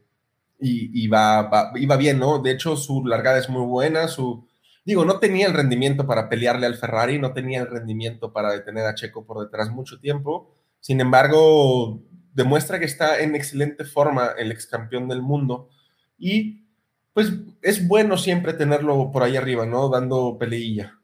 [0.58, 2.38] y, y va, va- iba bien, ¿no?
[2.38, 4.48] De hecho, su largada es muy buena, su,
[4.86, 8.86] digo, no tenía el rendimiento para pelearle al Ferrari, no tenía el rendimiento para detener
[8.86, 12.02] a Checo por detrás mucho tiempo, sin embargo,
[12.40, 15.68] demuestra que está en excelente forma el ex campeón del mundo,
[16.18, 16.62] y
[17.12, 19.90] pues es bueno siempre tenerlo por ahí arriba, ¿no?
[19.90, 20.98] Dando peleilla.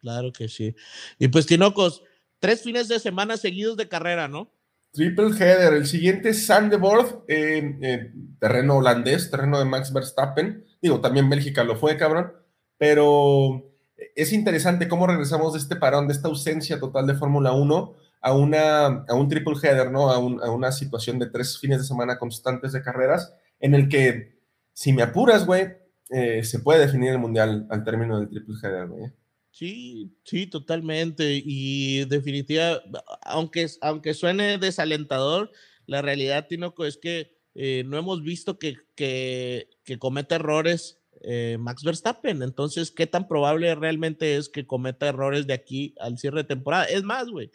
[0.00, 0.76] Claro que sí.
[1.18, 2.04] Y pues, Tinocos,
[2.38, 4.52] tres fines de semana seguidos de carrera, ¿no?
[4.92, 5.74] Triple header.
[5.74, 10.64] El siguiente es Sandeboard, eh, eh, terreno holandés, terreno de Max Verstappen.
[10.80, 12.32] Digo, también Bélgica lo fue, cabrón.
[12.76, 13.68] Pero
[14.14, 18.34] es interesante cómo regresamos de este parón, de esta ausencia total de Fórmula 1 a,
[18.34, 20.10] una, a un triple header, ¿no?
[20.10, 24.38] A, un- una situación de tres fines de semana constantes de carreras, en el que,
[24.72, 25.68] si me apuras, güey,
[26.10, 29.12] eh, se puede definir el mundial al término del triple header, güey.
[29.50, 31.42] Sí, sí, totalmente.
[31.44, 32.80] Y definitiva,
[33.22, 35.50] aunque, aunque suene desalentador,
[35.86, 41.56] la realidad, Tinoco, es que eh, no hemos visto que, que, que cometa errores eh,
[41.58, 42.42] Max Verstappen.
[42.42, 46.84] Entonces, ¿qué tan probable realmente es que cometa errores de aquí al cierre de temporada?
[46.84, 47.50] Es más, güey,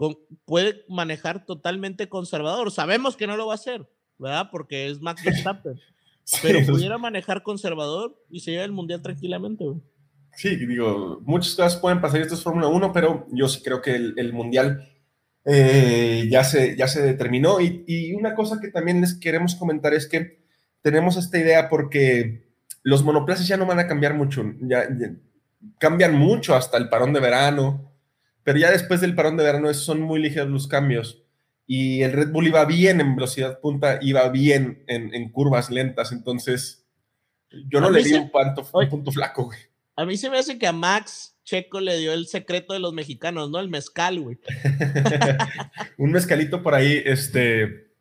[0.00, 2.70] con- puede manejar totalmente conservador.
[2.70, 3.86] Sabemos que no lo va a hacer,
[4.16, 4.48] ¿verdad?
[4.50, 5.78] Porque es Max Verstappen.
[6.42, 9.80] Pero Sí, pudiera manejar conservador y se lleva el mundial tranquilamente, güey.
[10.36, 13.94] Sí, digo, muchas cosas pueden pasar, esto es Fórmula 1, pero yo sí creo que
[13.96, 14.88] el, el Mundial
[15.44, 17.60] eh, ya, se, ya se determinó.
[17.60, 20.40] Y, y una cosa que también les queremos comentar es que
[20.80, 22.48] tenemos esta idea porque
[22.82, 25.12] los monoplazas ya no van a cambiar mucho, ya, ya
[25.78, 27.92] cambian mucho hasta el parón de verano,
[28.44, 31.22] pero ya después del parón de verano son muy ligeros los cambios.
[31.66, 36.10] Y el Red Bull iba bien en velocidad punta, iba bien en, en curvas lentas,
[36.12, 36.84] entonces
[37.68, 39.58] yo no A le di se- un, punto, un punto flaco, güey.
[39.96, 42.92] A mí se me hace que a Max Checo le dio el secreto de los
[42.94, 43.60] mexicanos, ¿no?
[43.60, 44.38] El mezcal, güey.
[45.98, 47.92] un mezcalito por ahí, este,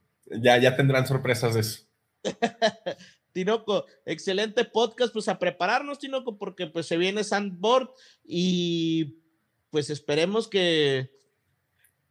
[0.41, 1.83] ya, ya tendrán sorpresas de eso.
[3.31, 7.89] Tinoco, excelente podcast, pues a prepararnos, Tinoco, porque pues se viene Sandboard
[8.23, 9.17] y
[9.70, 11.11] pues esperemos que,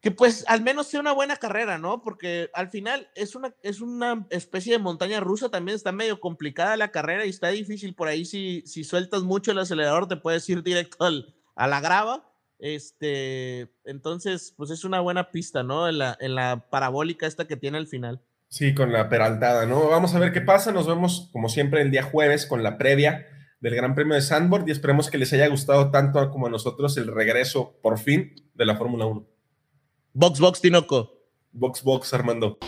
[0.01, 2.03] que pues al menos sea una buena carrera, ¿no?
[2.03, 6.77] Porque al final es una, es una especie de montaña rusa, también está medio complicada
[6.77, 10.49] la carrera y está difícil por ahí, si, si sueltas mucho el acelerador te puedes
[10.49, 12.25] ir directo al, a la grava.
[12.61, 15.89] Este, entonces, pues es una buena pista, ¿no?
[15.89, 18.21] En la, en la parabólica esta que tiene al final.
[18.49, 19.89] Sí, con la peraltada, ¿no?
[19.89, 20.73] Vamos a ver qué pasa.
[20.73, 23.27] Nos vemos, como siempre, el día jueves con la previa
[23.61, 26.97] del Gran Premio de Sandboard y esperemos que les haya gustado tanto como a nosotros
[26.97, 29.27] el regreso, por fin, de la Fórmula 1.
[30.13, 31.13] Box, box, Tinoco.
[31.53, 32.59] Box, box, Armando.